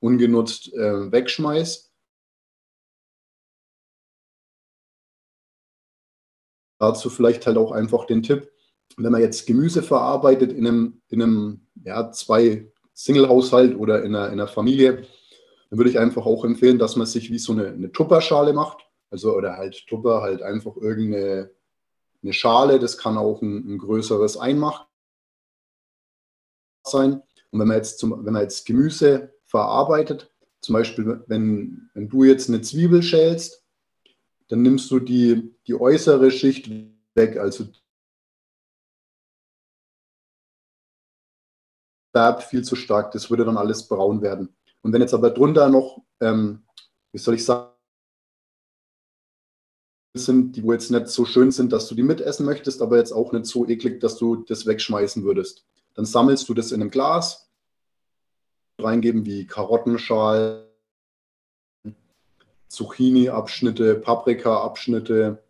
ungenutzt 0.00 0.72
äh, 0.74 1.10
wegschmeiße. 1.10 1.90
Dazu 6.78 7.08
vielleicht 7.08 7.46
halt 7.46 7.56
auch 7.56 7.72
einfach 7.72 8.04
den 8.04 8.22
Tipp, 8.22 8.52
wenn 9.04 9.12
man 9.12 9.20
jetzt 9.20 9.46
Gemüse 9.46 9.82
verarbeitet 9.82 10.52
in 10.52 10.66
einem, 10.66 11.02
in 11.08 11.22
einem 11.22 11.60
ja, 11.84 12.10
zwei 12.12 12.66
Single-Haushalt 12.94 13.76
oder 13.76 14.02
in 14.02 14.14
einer, 14.14 14.26
in 14.28 14.32
einer 14.34 14.48
Familie, 14.48 15.02
dann 15.70 15.78
würde 15.78 15.90
ich 15.90 15.98
einfach 15.98 16.24
auch 16.24 16.44
empfehlen, 16.44 16.78
dass 16.78 16.96
man 16.96 17.06
sich 17.06 17.30
wie 17.30 17.38
so 17.38 17.52
eine, 17.52 17.68
eine 17.68 17.92
Tupperschale 17.92 18.52
macht. 18.52 18.86
Also, 19.10 19.34
oder 19.34 19.56
halt 19.56 19.86
Tupper, 19.86 20.22
halt 20.22 20.42
einfach 20.42 20.76
irgendeine 20.76 21.50
eine 22.22 22.32
Schale, 22.32 22.78
das 22.78 22.98
kann 22.98 23.16
auch 23.16 23.40
ein, 23.42 23.74
ein 23.74 23.78
größeres 23.78 24.36
Einmach 24.36 24.86
sein. 26.84 27.22
Und 27.50 27.60
wenn 27.60 27.68
man 27.68 27.76
jetzt, 27.76 27.98
zum, 27.98 28.24
wenn 28.24 28.32
man 28.32 28.42
jetzt 28.42 28.66
Gemüse 28.66 29.32
verarbeitet, 29.44 30.32
zum 30.60 30.72
Beispiel, 30.72 31.22
wenn, 31.26 31.88
wenn 31.94 32.08
du 32.08 32.24
jetzt 32.24 32.48
eine 32.48 32.60
Zwiebel 32.60 33.02
schälst, 33.02 33.64
dann 34.48 34.62
nimmst 34.62 34.90
du 34.90 34.98
die, 34.98 35.54
die 35.66 35.74
äußere 35.74 36.30
Schicht 36.30 36.70
weg, 37.14 37.36
also 37.36 37.66
Färb 42.16 42.42
viel 42.42 42.64
zu 42.64 42.76
stark, 42.76 43.10
das 43.10 43.28
würde 43.28 43.44
dann 43.44 43.58
alles 43.58 43.88
braun 43.88 44.22
werden. 44.22 44.48
Und 44.80 44.94
wenn 44.94 45.02
jetzt 45.02 45.12
aber 45.12 45.28
drunter 45.28 45.68
noch, 45.68 46.02
ähm, 46.20 46.62
wie 47.12 47.18
soll 47.18 47.34
ich 47.34 47.44
sagen, 47.44 47.68
sind, 50.14 50.56
die 50.56 50.64
wo 50.64 50.72
jetzt 50.72 50.90
nicht 50.90 51.08
so 51.08 51.26
schön 51.26 51.50
sind, 51.50 51.74
dass 51.74 51.88
du 51.88 51.94
die 51.94 52.02
mitessen 52.02 52.46
möchtest, 52.46 52.80
aber 52.80 52.96
jetzt 52.96 53.12
auch 53.12 53.32
nicht 53.32 53.44
so 53.44 53.68
eklig, 53.68 54.00
dass 54.00 54.16
du 54.16 54.36
das 54.36 54.64
wegschmeißen 54.64 55.24
würdest. 55.24 55.66
Dann 55.92 56.06
sammelst 56.06 56.48
du 56.48 56.54
das 56.54 56.72
in 56.72 56.80
einem 56.80 56.90
Glas, 56.90 57.50
reingeben 58.78 59.26
wie 59.26 59.46
Karottenschal, 59.46 60.66
Zucchini-Abschnitte, 62.68 63.96
Paprika-Abschnitte 63.96 65.42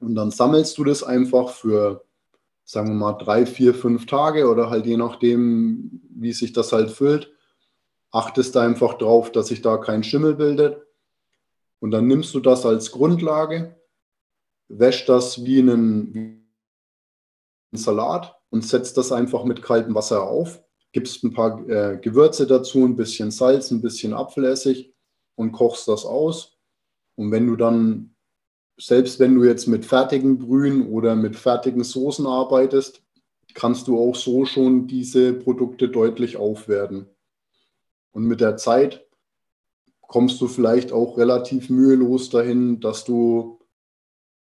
und 0.00 0.16
dann 0.16 0.32
sammelst 0.32 0.76
du 0.78 0.82
das 0.82 1.04
einfach 1.04 1.50
für, 1.50 2.04
sagen 2.66 2.88
wir 2.88 2.94
mal, 2.94 3.12
drei, 3.12 3.46
vier, 3.46 3.74
fünf 3.74 4.06
Tage 4.06 4.50
oder 4.50 4.68
halt 4.68 4.86
je 4.86 4.96
nachdem, 4.96 6.02
wie 6.10 6.32
sich 6.32 6.52
das 6.52 6.72
halt 6.72 6.90
füllt. 6.90 7.32
Achtest 8.10 8.56
da 8.56 8.62
einfach 8.62 8.94
drauf, 8.94 9.30
dass 9.30 9.48
sich 9.48 9.62
da 9.62 9.76
kein 9.76 10.02
Schimmel 10.02 10.34
bildet 10.34 10.82
und 11.78 11.92
dann 11.92 12.08
nimmst 12.08 12.34
du 12.34 12.40
das 12.40 12.66
als 12.66 12.90
Grundlage, 12.90 13.80
wäschst 14.68 15.08
das 15.08 15.44
wie 15.44 15.60
einen, 15.60 16.12
wie 16.12 16.18
einen 16.18 16.44
Salat 17.72 18.36
und 18.50 18.64
setzt 18.64 18.96
das 18.96 19.12
einfach 19.12 19.44
mit 19.44 19.62
kaltem 19.62 19.94
Wasser 19.94 20.24
auf. 20.24 20.60
Gibst 20.90 21.22
ein 21.22 21.34
paar 21.34 21.68
äh, 21.68 21.98
Gewürze 21.98 22.48
dazu, 22.48 22.84
ein 22.84 22.96
bisschen 22.96 23.30
Salz, 23.30 23.70
ein 23.70 23.82
bisschen 23.82 24.12
Apfelessig 24.12 24.92
und 25.36 25.52
kochst 25.52 25.86
das 25.86 26.04
aus. 26.04 26.58
Und 27.14 27.30
wenn 27.30 27.46
du 27.46 27.54
dann, 27.54 28.15
selbst 28.78 29.18
wenn 29.18 29.34
du 29.34 29.44
jetzt 29.44 29.66
mit 29.66 29.86
fertigen 29.86 30.38
Brühen 30.38 30.88
oder 30.88 31.16
mit 31.16 31.36
fertigen 31.36 31.84
Soßen 31.84 32.26
arbeitest, 32.26 33.02
kannst 33.54 33.88
du 33.88 33.98
auch 33.98 34.14
so 34.14 34.44
schon 34.44 34.86
diese 34.86 35.32
Produkte 35.32 35.88
deutlich 35.88 36.36
aufwerten. 36.36 37.06
Und 38.12 38.24
mit 38.24 38.40
der 38.40 38.56
Zeit 38.56 39.06
kommst 40.02 40.40
du 40.40 40.48
vielleicht 40.48 40.92
auch 40.92 41.16
relativ 41.16 41.70
mühelos 41.70 42.30
dahin, 42.30 42.80
dass 42.80 43.04
du 43.04 43.58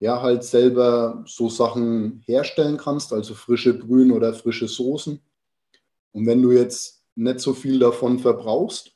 ja 0.01 0.21
halt 0.21 0.45
selber 0.45 1.25
so 1.27 1.49
Sachen 1.49 2.23
herstellen 2.27 2.77
kannst, 2.77 3.13
also 3.13 3.35
frische 3.35 3.75
Brühen 3.75 4.11
oder 4.11 4.35
frische 4.35 4.69
Soßen. 4.69 5.21
Und 6.13 6.27
wenn 6.27 6.43
du 6.43 6.53
jetzt 6.53 7.03
nicht 7.15 7.41
so 7.41 7.55
viel 7.55 7.79
davon 7.79 8.19
verbrauchst, 8.19 8.93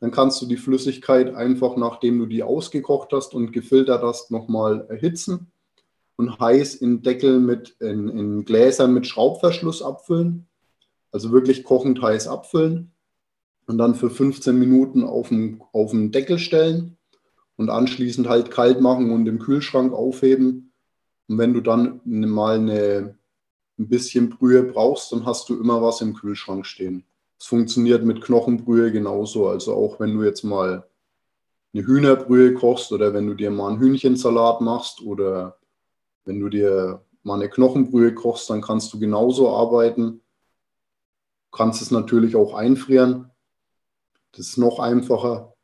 dann 0.00 0.10
kannst 0.10 0.40
du 0.40 0.46
die 0.46 0.56
Flüssigkeit 0.56 1.34
einfach, 1.34 1.76
nachdem 1.76 2.18
du 2.18 2.26
die 2.26 2.42
ausgekocht 2.42 3.12
hast 3.12 3.34
und 3.34 3.52
gefiltert 3.52 4.02
hast, 4.02 4.30
nochmal 4.30 4.86
erhitzen 4.88 5.52
und 6.16 6.38
heiß 6.38 6.76
in 6.76 7.02
Deckel 7.02 7.38
mit, 7.38 7.76
in, 7.80 8.08
in 8.08 8.44
Gläsern 8.44 8.94
mit 8.94 9.06
Schraubverschluss 9.06 9.82
abfüllen. 9.82 10.46
Also 11.12 11.32
wirklich 11.32 11.64
kochend 11.64 12.00
heiß 12.00 12.28
abfüllen 12.28 12.92
und 13.66 13.78
dann 13.78 13.94
für 13.94 14.10
15 14.10 14.58
Minuten 14.58 15.04
auf 15.04 15.28
den, 15.28 15.62
auf 15.72 15.90
den 15.90 16.12
Deckel 16.12 16.38
stellen 16.38 16.96
und 17.56 17.68
anschließend 17.68 18.28
halt 18.28 18.50
kalt 18.50 18.80
machen 18.80 19.10
und 19.10 19.26
im 19.26 19.38
Kühlschrank 19.38 19.92
aufheben. 19.92 20.72
Und 21.28 21.38
wenn 21.38 21.52
du 21.52 21.60
dann 21.60 22.00
mal 22.04 22.58
eine, 22.58 23.16
ein 23.78 23.88
bisschen 23.88 24.30
Brühe 24.30 24.62
brauchst, 24.62 25.12
dann 25.12 25.26
hast 25.26 25.48
du 25.48 25.60
immer 25.60 25.82
was 25.82 26.00
im 26.00 26.14
Kühlschrank 26.14 26.64
stehen. 26.64 27.04
Es 27.40 27.46
funktioniert 27.46 28.04
mit 28.04 28.20
Knochenbrühe 28.20 28.92
genauso. 28.92 29.48
Also 29.48 29.74
auch 29.74 29.98
wenn 29.98 30.14
du 30.14 30.22
jetzt 30.22 30.44
mal 30.44 30.86
eine 31.72 31.86
Hühnerbrühe 31.86 32.52
kochst 32.52 32.92
oder 32.92 33.14
wenn 33.14 33.26
du 33.26 33.34
dir 33.34 33.50
mal 33.50 33.70
einen 33.70 33.80
Hühnchensalat 33.80 34.60
machst 34.60 35.00
oder 35.00 35.58
wenn 36.26 36.38
du 36.38 36.50
dir 36.50 37.02
mal 37.22 37.36
eine 37.36 37.48
Knochenbrühe 37.48 38.14
kochst, 38.14 38.50
dann 38.50 38.60
kannst 38.60 38.92
du 38.92 38.98
genauso 38.98 39.48
arbeiten. 39.56 40.20
Du 41.50 41.56
kannst 41.56 41.80
es 41.80 41.90
natürlich 41.90 42.36
auch 42.36 42.52
einfrieren. 42.52 43.30
Das 44.32 44.48
ist 44.48 44.58
noch 44.58 44.78
einfacher, 44.78 45.54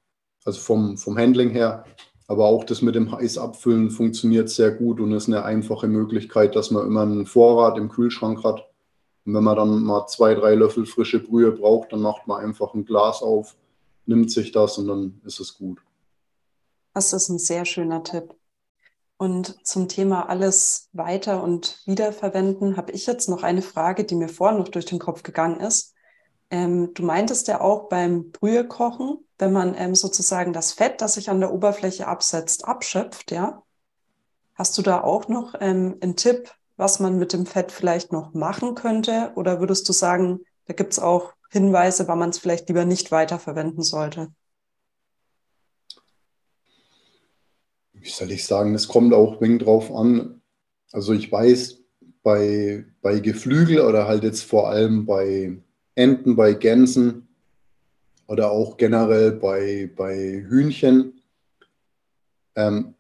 also 0.47 0.59
vom, 0.61 0.97
vom 0.97 1.19
Handling 1.19 1.51
her. 1.51 1.85
Aber 2.27 2.47
auch 2.47 2.65
das 2.65 2.81
mit 2.81 2.95
dem 2.95 3.13
Heißabfüllen 3.13 3.91
funktioniert 3.91 4.49
sehr 4.49 4.71
gut 4.71 4.99
und 4.99 5.13
ist 5.13 5.29
eine 5.29 5.45
einfache 5.45 5.89
Möglichkeit, 5.89 6.57
dass 6.57 6.71
man 6.71 6.87
immer 6.87 7.03
einen 7.03 7.27
Vorrat 7.27 7.77
im 7.77 7.91
Kühlschrank 7.91 8.43
hat. 8.45 8.67
Und 9.27 9.35
wenn 9.35 9.45
man 9.45 9.57
dann 9.57 9.83
mal 9.83 10.07
zwei, 10.07 10.35
drei 10.35 10.55
Löffel 10.55 10.87
frische 10.87 11.19
Brühe 11.19 11.51
braucht, 11.51 11.93
dann 11.93 12.01
macht 12.01 12.27
man 12.29 12.43
einfach 12.43 12.73
ein 12.75 12.85
Glas 12.85 13.23
auf, 13.23 13.57
nimmt 14.07 14.31
sich 14.31 14.53
das 14.53 14.79
und 14.79 14.87
dann 14.87 15.21
ist 15.25 15.41
es 15.41 15.59
gut. 15.59 15.83
Das 16.95 17.13
ist 17.13 17.29
ein 17.29 17.39
sehr 17.39 17.65
schöner 17.65 18.05
Tipp. 18.05 18.35
Und 19.19 19.67
zum 19.67 19.89
Thema 19.89 20.29
alles 20.29 20.89
weiter 20.93 21.43
und 21.43 21.81
wiederverwenden 21.87 22.77
habe 22.77 22.93
ich 22.93 23.07
jetzt 23.07 23.29
noch 23.29 23.43
eine 23.43 23.63
Frage, 23.63 24.05
die 24.05 24.15
mir 24.15 24.29
vorhin 24.29 24.59
noch 24.59 24.69
durch 24.69 24.85
den 24.85 24.99
Kopf 24.99 25.23
gegangen 25.23 25.61
ist. 25.61 25.95
Ähm, 26.51 26.93
du 26.95 27.03
meintest 27.03 27.49
ja 27.49 27.61
auch 27.61 27.89
beim 27.89 28.31
Brühekochen, 28.31 29.19
wenn 29.39 29.53
man 29.53 29.75
ähm, 29.77 29.95
sozusagen 29.95 30.53
das 30.53 30.73
Fett, 30.73 31.01
das 31.01 31.15
sich 31.15 31.31
an 31.31 31.41
der 31.41 31.53
Oberfläche 31.53 32.07
absetzt, 32.07 32.67
abschöpft, 32.67 33.33
ja. 33.33 33.63
Hast 34.55 34.79
du 34.79 34.83
da 34.83 35.03
auch 35.03 35.29
noch 35.29 35.55
ähm, 35.61 35.97
einen 36.01 36.17
Tipp, 36.17 36.53
was 36.77 37.01
man 37.01 37.19
mit 37.19 37.33
dem 37.33 37.47
Fett 37.47 37.73
vielleicht 37.73 38.13
noch 38.13 38.35
machen 38.35 38.75
könnte? 38.75 39.33
Oder 39.37 39.61
würdest 39.61 39.89
du 39.89 39.93
sagen, 39.93 40.41
da 40.67 40.75
gibt 40.75 40.93
es 40.93 40.99
auch 40.99 41.33
Hinweise, 41.51 42.09
wann 42.09 42.19
man 42.19 42.31
es 42.31 42.39
vielleicht 42.39 42.69
lieber 42.69 42.85
nicht 42.85 43.13
weiterverwenden 43.13 43.83
sollte? 43.83 44.33
Wie 47.93 48.11
soll 48.11 48.31
ich 48.31 48.45
sagen, 48.45 48.75
es 48.75 48.89
kommt 48.89 49.15
auch 49.15 49.41
wegen 49.41 49.59
drauf 49.59 49.91
an. 49.91 50.43
Also 50.93 51.13
ich 51.13 51.31
weiß, 51.31 51.79
bei, 52.27 52.85
bei 53.03 53.21
Geflügel 53.21 53.81
oder 53.81 54.09
halt 54.09 54.25
jetzt 54.25 54.43
vor 54.43 54.69
allem 54.69 55.07
bei 55.07 55.57
Enten, 55.95 56.35
bei 56.35 56.55
Gänsen 56.55 57.29
oder 58.27 58.51
auch 58.51 58.77
generell 58.77 59.31
bei, 59.31 59.89
bei 59.97 60.45
Hühnchen 60.49 61.23
ähm, 62.57 62.96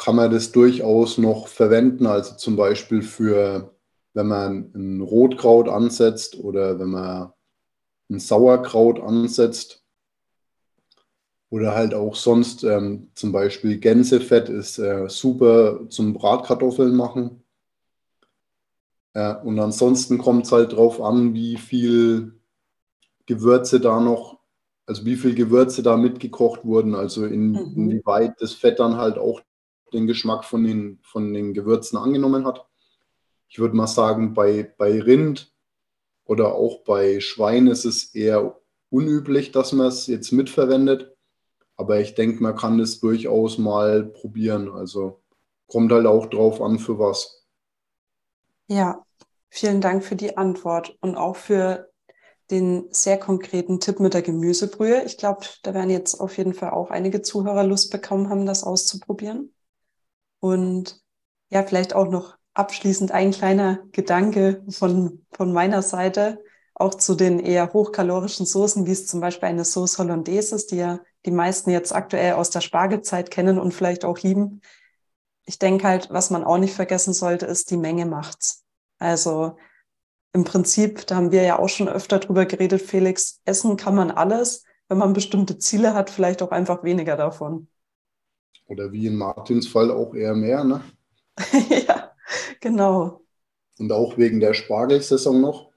kann 0.00 0.16
man 0.16 0.30
das 0.30 0.50
durchaus 0.50 1.18
noch 1.18 1.46
verwenden. 1.46 2.06
Also 2.06 2.34
zum 2.34 2.56
Beispiel 2.56 3.02
für, 3.02 3.74
wenn 4.14 4.28
man 4.28 4.72
ein 4.74 5.02
Rotkraut 5.02 5.68
ansetzt 5.68 6.38
oder 6.38 6.78
wenn 6.78 6.88
man 6.88 7.34
ein 8.08 8.18
Sauerkraut 8.18 8.98
ansetzt. 8.98 9.84
Oder 11.50 11.74
halt 11.74 11.92
auch 11.92 12.14
sonst 12.14 12.64
ähm, 12.64 13.10
zum 13.14 13.32
Beispiel 13.32 13.78
Gänsefett 13.78 14.48
ist 14.48 14.78
äh, 14.78 15.06
super 15.10 15.80
zum 15.90 16.14
Bratkartoffeln 16.14 16.96
machen. 16.96 17.42
Äh, 19.12 19.34
und 19.34 19.58
ansonsten 19.58 20.16
kommt 20.16 20.46
es 20.46 20.52
halt 20.52 20.72
darauf 20.72 21.02
an, 21.02 21.34
wie 21.34 21.58
viel 21.58 22.40
Gewürze 23.26 23.80
da 23.80 24.00
noch, 24.00 24.38
also 24.86 25.04
wie 25.04 25.16
viel 25.16 25.34
Gewürze 25.34 25.82
da 25.82 25.98
mitgekocht 25.98 26.64
wurden, 26.64 26.94
also 26.94 27.26
in, 27.26 27.50
mhm. 27.50 27.72
inwieweit 27.76 28.40
das 28.40 28.54
Fett 28.54 28.78
dann 28.78 28.96
halt 28.96 29.18
auch 29.18 29.42
den 29.92 30.06
Geschmack 30.06 30.44
von 30.44 30.64
den, 30.64 30.98
von 31.02 31.32
den 31.32 31.54
Gewürzen 31.54 31.98
angenommen 31.98 32.46
hat. 32.46 32.66
Ich 33.48 33.58
würde 33.58 33.76
mal 33.76 33.86
sagen, 33.86 34.34
bei, 34.34 34.72
bei 34.78 35.00
Rind 35.00 35.52
oder 36.24 36.54
auch 36.54 36.84
bei 36.84 37.20
Schwein 37.20 37.66
ist 37.66 37.84
es 37.84 38.14
eher 38.14 38.60
unüblich, 38.90 39.52
dass 39.52 39.72
man 39.72 39.88
es 39.88 40.06
jetzt 40.06 40.32
mitverwendet. 40.32 41.16
Aber 41.76 42.00
ich 42.00 42.14
denke, 42.14 42.42
man 42.42 42.56
kann 42.56 42.78
das 42.78 43.00
durchaus 43.00 43.58
mal 43.58 44.04
probieren. 44.04 44.70
Also 44.70 45.22
kommt 45.66 45.90
halt 45.92 46.06
auch 46.06 46.26
drauf 46.26 46.60
an, 46.60 46.78
für 46.78 46.98
was. 46.98 47.46
Ja, 48.66 49.04
vielen 49.48 49.80
Dank 49.80 50.04
für 50.04 50.16
die 50.16 50.36
Antwort 50.36 50.96
und 51.00 51.16
auch 51.16 51.36
für 51.36 51.90
den 52.50 52.88
sehr 52.90 53.18
konkreten 53.18 53.80
Tipp 53.80 54.00
mit 54.00 54.14
der 54.14 54.22
Gemüsebrühe. 54.22 55.04
Ich 55.04 55.16
glaube, 55.16 55.46
da 55.62 55.72
werden 55.72 55.90
jetzt 55.90 56.14
auf 56.20 56.36
jeden 56.36 56.54
Fall 56.54 56.70
auch 56.70 56.90
einige 56.90 57.22
Zuhörer 57.22 57.64
Lust 57.64 57.90
bekommen 57.90 58.28
haben, 58.28 58.46
das 58.46 58.64
auszuprobieren. 58.64 59.52
Und 60.40 61.00
ja, 61.50 61.62
vielleicht 61.62 61.94
auch 61.94 62.08
noch 62.08 62.36
abschließend 62.54 63.12
ein 63.12 63.30
kleiner 63.30 63.80
Gedanke 63.92 64.64
von, 64.70 65.24
von 65.32 65.52
meiner 65.52 65.82
Seite, 65.82 66.42
auch 66.74 66.94
zu 66.94 67.14
den 67.14 67.38
eher 67.38 67.72
hochkalorischen 67.72 68.46
Soßen, 68.46 68.86
wie 68.86 68.92
es 68.92 69.06
zum 69.06 69.20
Beispiel 69.20 69.48
eine 69.48 69.64
Sauce 69.64 69.98
Hollandaise 69.98 70.54
ist, 70.54 70.70
die 70.70 70.76
ja 70.76 71.00
die 71.26 71.30
meisten 71.30 71.70
jetzt 71.70 71.94
aktuell 71.94 72.34
aus 72.34 72.50
der 72.50 72.62
Spargelzeit 72.62 73.30
kennen 73.30 73.58
und 73.58 73.74
vielleicht 73.74 74.04
auch 74.04 74.18
lieben. 74.20 74.62
Ich 75.44 75.58
denke 75.58 75.86
halt, 75.86 76.08
was 76.10 76.30
man 76.30 76.44
auch 76.44 76.58
nicht 76.58 76.74
vergessen 76.74 77.12
sollte, 77.12 77.46
ist, 77.46 77.70
die 77.70 77.76
Menge 77.76 78.06
macht's. 78.06 78.64
Also 78.98 79.56
im 80.32 80.44
Prinzip, 80.44 81.06
da 81.06 81.16
haben 81.16 81.32
wir 81.32 81.42
ja 81.42 81.58
auch 81.58 81.68
schon 81.68 81.88
öfter 81.88 82.18
drüber 82.18 82.46
geredet, 82.46 82.82
Felix, 82.82 83.40
essen 83.44 83.76
kann 83.76 83.94
man 83.94 84.10
alles. 84.10 84.64
Wenn 84.88 84.98
man 84.98 85.12
bestimmte 85.12 85.58
Ziele 85.58 85.94
hat, 85.94 86.10
vielleicht 86.10 86.42
auch 86.42 86.50
einfach 86.50 86.82
weniger 86.82 87.16
davon. 87.16 87.68
Oder 88.70 88.92
wie 88.92 89.08
in 89.08 89.16
Martins 89.16 89.66
Fall 89.66 89.90
auch 89.90 90.14
eher 90.14 90.34
mehr, 90.36 90.62
ne? 90.62 90.80
ja, 91.88 92.12
genau. 92.60 93.20
Und 93.78 93.90
auch 93.90 94.16
wegen 94.16 94.38
der 94.38 94.54
Spargelsaison 94.54 95.40
noch, 95.40 95.72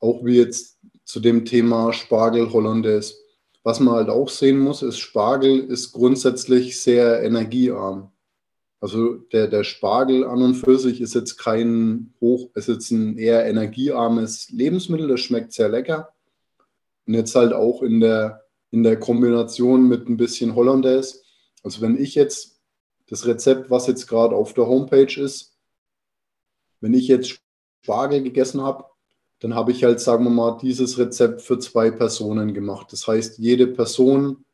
auch 0.00 0.22
wie 0.22 0.36
jetzt 0.36 0.78
zu 1.04 1.20
dem 1.20 1.46
Thema 1.46 1.94
Spargel 1.94 2.52
Hollandaise. 2.52 3.14
Was 3.62 3.80
man 3.80 3.94
halt 3.94 4.10
auch 4.10 4.28
sehen 4.28 4.58
muss, 4.58 4.82
ist, 4.82 4.98
Spargel 4.98 5.60
ist 5.60 5.92
grundsätzlich 5.92 6.78
sehr 6.80 7.22
energiearm. 7.22 8.12
Also 8.80 9.14
der, 9.32 9.48
der 9.48 9.64
Spargel 9.64 10.24
an 10.24 10.42
und 10.42 10.56
für 10.56 10.78
sich 10.78 11.00
ist 11.00 11.14
jetzt 11.14 11.38
kein 11.38 12.12
hoch, 12.20 12.50
ist 12.54 12.68
jetzt 12.68 12.90
ein 12.90 13.16
eher 13.16 13.46
energiearmes 13.46 14.50
Lebensmittel, 14.50 15.08
das 15.08 15.20
schmeckt 15.20 15.54
sehr 15.54 15.70
lecker. 15.70 16.12
Und 17.06 17.14
jetzt 17.14 17.34
halt 17.34 17.54
auch 17.54 17.82
in 17.82 18.00
der, 18.00 18.42
in 18.72 18.82
der 18.82 19.00
Kombination 19.00 19.88
mit 19.88 20.06
ein 20.06 20.18
bisschen 20.18 20.54
Hollandaise 20.54 21.25
also 21.66 21.80
wenn 21.80 22.00
ich 22.00 22.14
jetzt 22.14 22.60
das 23.08 23.26
Rezept, 23.26 23.70
was 23.70 23.88
jetzt 23.88 24.06
gerade 24.06 24.36
auf 24.36 24.54
der 24.54 24.68
Homepage 24.68 25.20
ist, 25.20 25.58
wenn 26.80 26.94
ich 26.94 27.08
jetzt 27.08 27.40
Spargel 27.82 28.22
gegessen 28.22 28.62
habe, 28.62 28.84
dann 29.40 29.56
habe 29.56 29.72
ich 29.72 29.82
halt, 29.82 29.98
sagen 29.98 30.22
wir 30.22 30.30
mal, 30.30 30.58
dieses 30.58 30.96
Rezept 30.96 31.42
für 31.42 31.58
zwei 31.58 31.90
Personen 31.90 32.54
gemacht. 32.54 32.92
Das 32.92 33.08
heißt, 33.08 33.38
jede 33.38 33.66
Person 33.66 34.44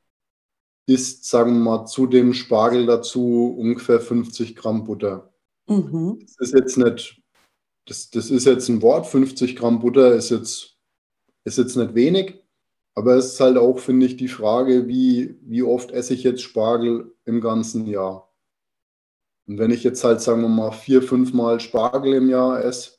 isst, 0.87 1.27
sagen 1.27 1.53
wir 1.53 1.61
mal, 1.61 1.85
zu 1.85 2.07
dem 2.07 2.33
Spargel 2.33 2.87
dazu 2.87 3.55
ungefähr 3.59 4.01
50 4.01 4.57
Gramm 4.57 4.85
Butter. 4.85 5.35
Mhm. 5.67 6.19
Das 6.19 6.37
ist 6.39 6.55
jetzt 6.55 6.79
nicht, 6.79 7.21
das, 7.85 8.09
das 8.09 8.31
ist 8.31 8.47
jetzt 8.47 8.71
ein 8.71 8.81
Wort, 8.81 9.07
50 9.07 9.55
Gramm 9.55 9.81
Butter 9.81 10.15
ist 10.15 10.31
jetzt, 10.31 10.79
ist 11.45 11.59
jetzt 11.59 11.77
nicht 11.77 11.95
wenig, 11.95 12.42
aber 12.95 13.17
es 13.17 13.35
ist 13.35 13.41
halt 13.41 13.57
auch, 13.57 13.79
finde 13.79 14.07
ich, 14.07 14.17
die 14.17 14.29
Frage, 14.29 14.87
wie, 14.87 15.37
wie 15.43 15.63
oft 15.63 15.91
esse 15.93 16.15
ich 16.15 16.23
jetzt 16.23 16.43
Spargel 16.43 17.15
im 17.25 17.41
ganzen 17.41 17.87
Jahr? 17.87 18.31
Und 19.47 19.59
wenn 19.59 19.71
ich 19.71 19.83
jetzt 19.83 20.05
halt, 20.05 20.21
sagen 20.21 20.43
wir 20.43 20.49
mal, 20.49 20.73
vier, 20.73 21.03
fünf 21.03 21.33
Mal 21.33 21.61
Spargel 21.61 22.15
im 22.15 22.29
Jahr 22.29 22.65
esse, 22.65 22.99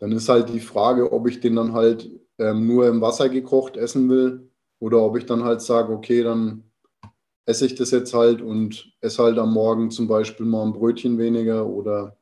dann 0.00 0.12
ist 0.12 0.28
halt 0.28 0.48
die 0.48 0.60
Frage, 0.60 1.12
ob 1.12 1.28
ich 1.28 1.40
den 1.40 1.56
dann 1.56 1.72
halt 1.72 2.10
ähm, 2.38 2.66
nur 2.66 2.88
im 2.88 3.00
Wasser 3.00 3.28
gekocht 3.28 3.76
essen 3.76 4.08
will 4.08 4.50
oder 4.78 5.02
ob 5.02 5.16
ich 5.16 5.26
dann 5.26 5.44
halt 5.44 5.60
sage, 5.60 5.92
okay, 5.92 6.22
dann 6.22 6.70
esse 7.46 7.66
ich 7.66 7.74
das 7.74 7.90
jetzt 7.90 8.14
halt 8.14 8.40
und 8.42 8.92
esse 9.00 9.22
halt 9.22 9.38
am 9.38 9.52
Morgen 9.52 9.90
zum 9.90 10.08
Beispiel 10.08 10.46
mal 10.46 10.64
ein 10.64 10.72
Brötchen 10.72 11.18
weniger 11.18 11.66
oder 11.66 12.16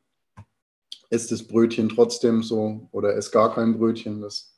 esse 1.11 1.31
das 1.31 1.47
Brötchen 1.47 1.89
trotzdem 1.89 2.43
so 2.43 2.89
oder 2.91 3.15
esse 3.15 3.31
gar 3.31 3.55
kein 3.55 3.79
Brötchen. 3.79 4.21
Das 4.21 4.52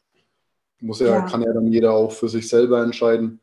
muss 0.80 1.00
ja, 1.00 1.06
ja, 1.06 1.20
kann 1.22 1.42
ja 1.42 1.52
dann 1.52 1.66
jeder 1.66 1.92
auch 1.92 2.12
für 2.12 2.28
sich 2.28 2.48
selber 2.48 2.82
entscheiden. 2.82 3.40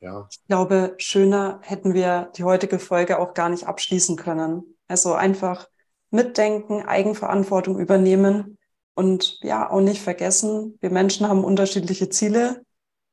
Ja. 0.00 0.28
Ich 0.30 0.44
glaube, 0.46 0.94
schöner 0.98 1.60
hätten 1.62 1.94
wir 1.94 2.32
die 2.36 2.44
heutige 2.44 2.78
Folge 2.78 3.18
auch 3.18 3.34
gar 3.34 3.48
nicht 3.48 3.66
abschließen 3.66 4.16
können. 4.16 4.76
Also 4.88 5.12
einfach 5.12 5.68
mitdenken, 6.10 6.82
Eigenverantwortung 6.82 7.78
übernehmen 7.78 8.58
und 8.94 9.38
ja, 9.42 9.70
auch 9.70 9.80
nicht 9.80 10.02
vergessen, 10.02 10.76
wir 10.80 10.90
Menschen 10.90 11.28
haben 11.28 11.44
unterschiedliche 11.44 12.08
Ziele 12.08 12.64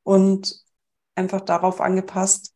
und 0.04 0.64
einfach 1.16 1.42
darauf 1.42 1.80
angepasst, 1.80 2.54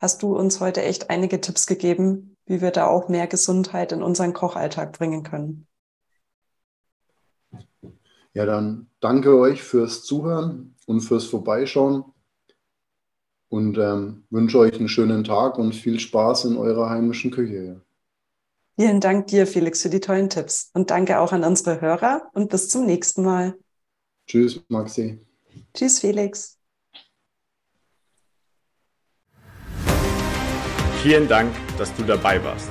hast 0.00 0.22
du 0.22 0.36
uns 0.36 0.60
heute 0.60 0.82
echt 0.82 1.10
einige 1.10 1.40
Tipps 1.40 1.66
gegeben, 1.66 2.36
wie 2.46 2.60
wir 2.60 2.70
da 2.70 2.86
auch 2.86 3.08
mehr 3.08 3.26
Gesundheit 3.26 3.92
in 3.92 4.02
unseren 4.02 4.34
Kochalltag 4.34 4.92
bringen 4.92 5.22
können. 5.22 5.66
Ja, 8.34 8.46
dann 8.46 8.88
danke 9.00 9.38
euch 9.38 9.62
fürs 9.62 10.02
Zuhören 10.02 10.74
und 10.86 11.00
fürs 11.00 11.24
Vorbeischauen 11.24 12.04
und 13.48 13.78
ähm, 13.78 14.24
wünsche 14.30 14.58
euch 14.58 14.74
einen 14.74 14.88
schönen 14.88 15.22
Tag 15.22 15.56
und 15.58 15.74
viel 15.74 16.00
Spaß 16.00 16.46
in 16.46 16.56
eurer 16.56 16.90
heimischen 16.90 17.30
Küche. 17.30 17.80
Vielen 18.76 19.00
Dank 19.00 19.28
dir, 19.28 19.46
Felix, 19.46 19.82
für 19.82 19.88
die 19.88 20.00
tollen 20.00 20.28
Tipps 20.28 20.70
und 20.74 20.90
danke 20.90 21.20
auch 21.20 21.30
an 21.30 21.44
unsere 21.44 21.80
Hörer 21.80 22.28
und 22.34 22.50
bis 22.50 22.68
zum 22.68 22.86
nächsten 22.86 23.22
Mal. 23.22 23.54
Tschüss, 24.26 24.60
Maxi. 24.68 25.20
Tschüss, 25.72 26.00
Felix. 26.00 26.58
Vielen 31.02 31.28
Dank, 31.28 31.54
dass 31.78 31.94
du 31.94 32.02
dabei 32.02 32.42
warst 32.42 32.70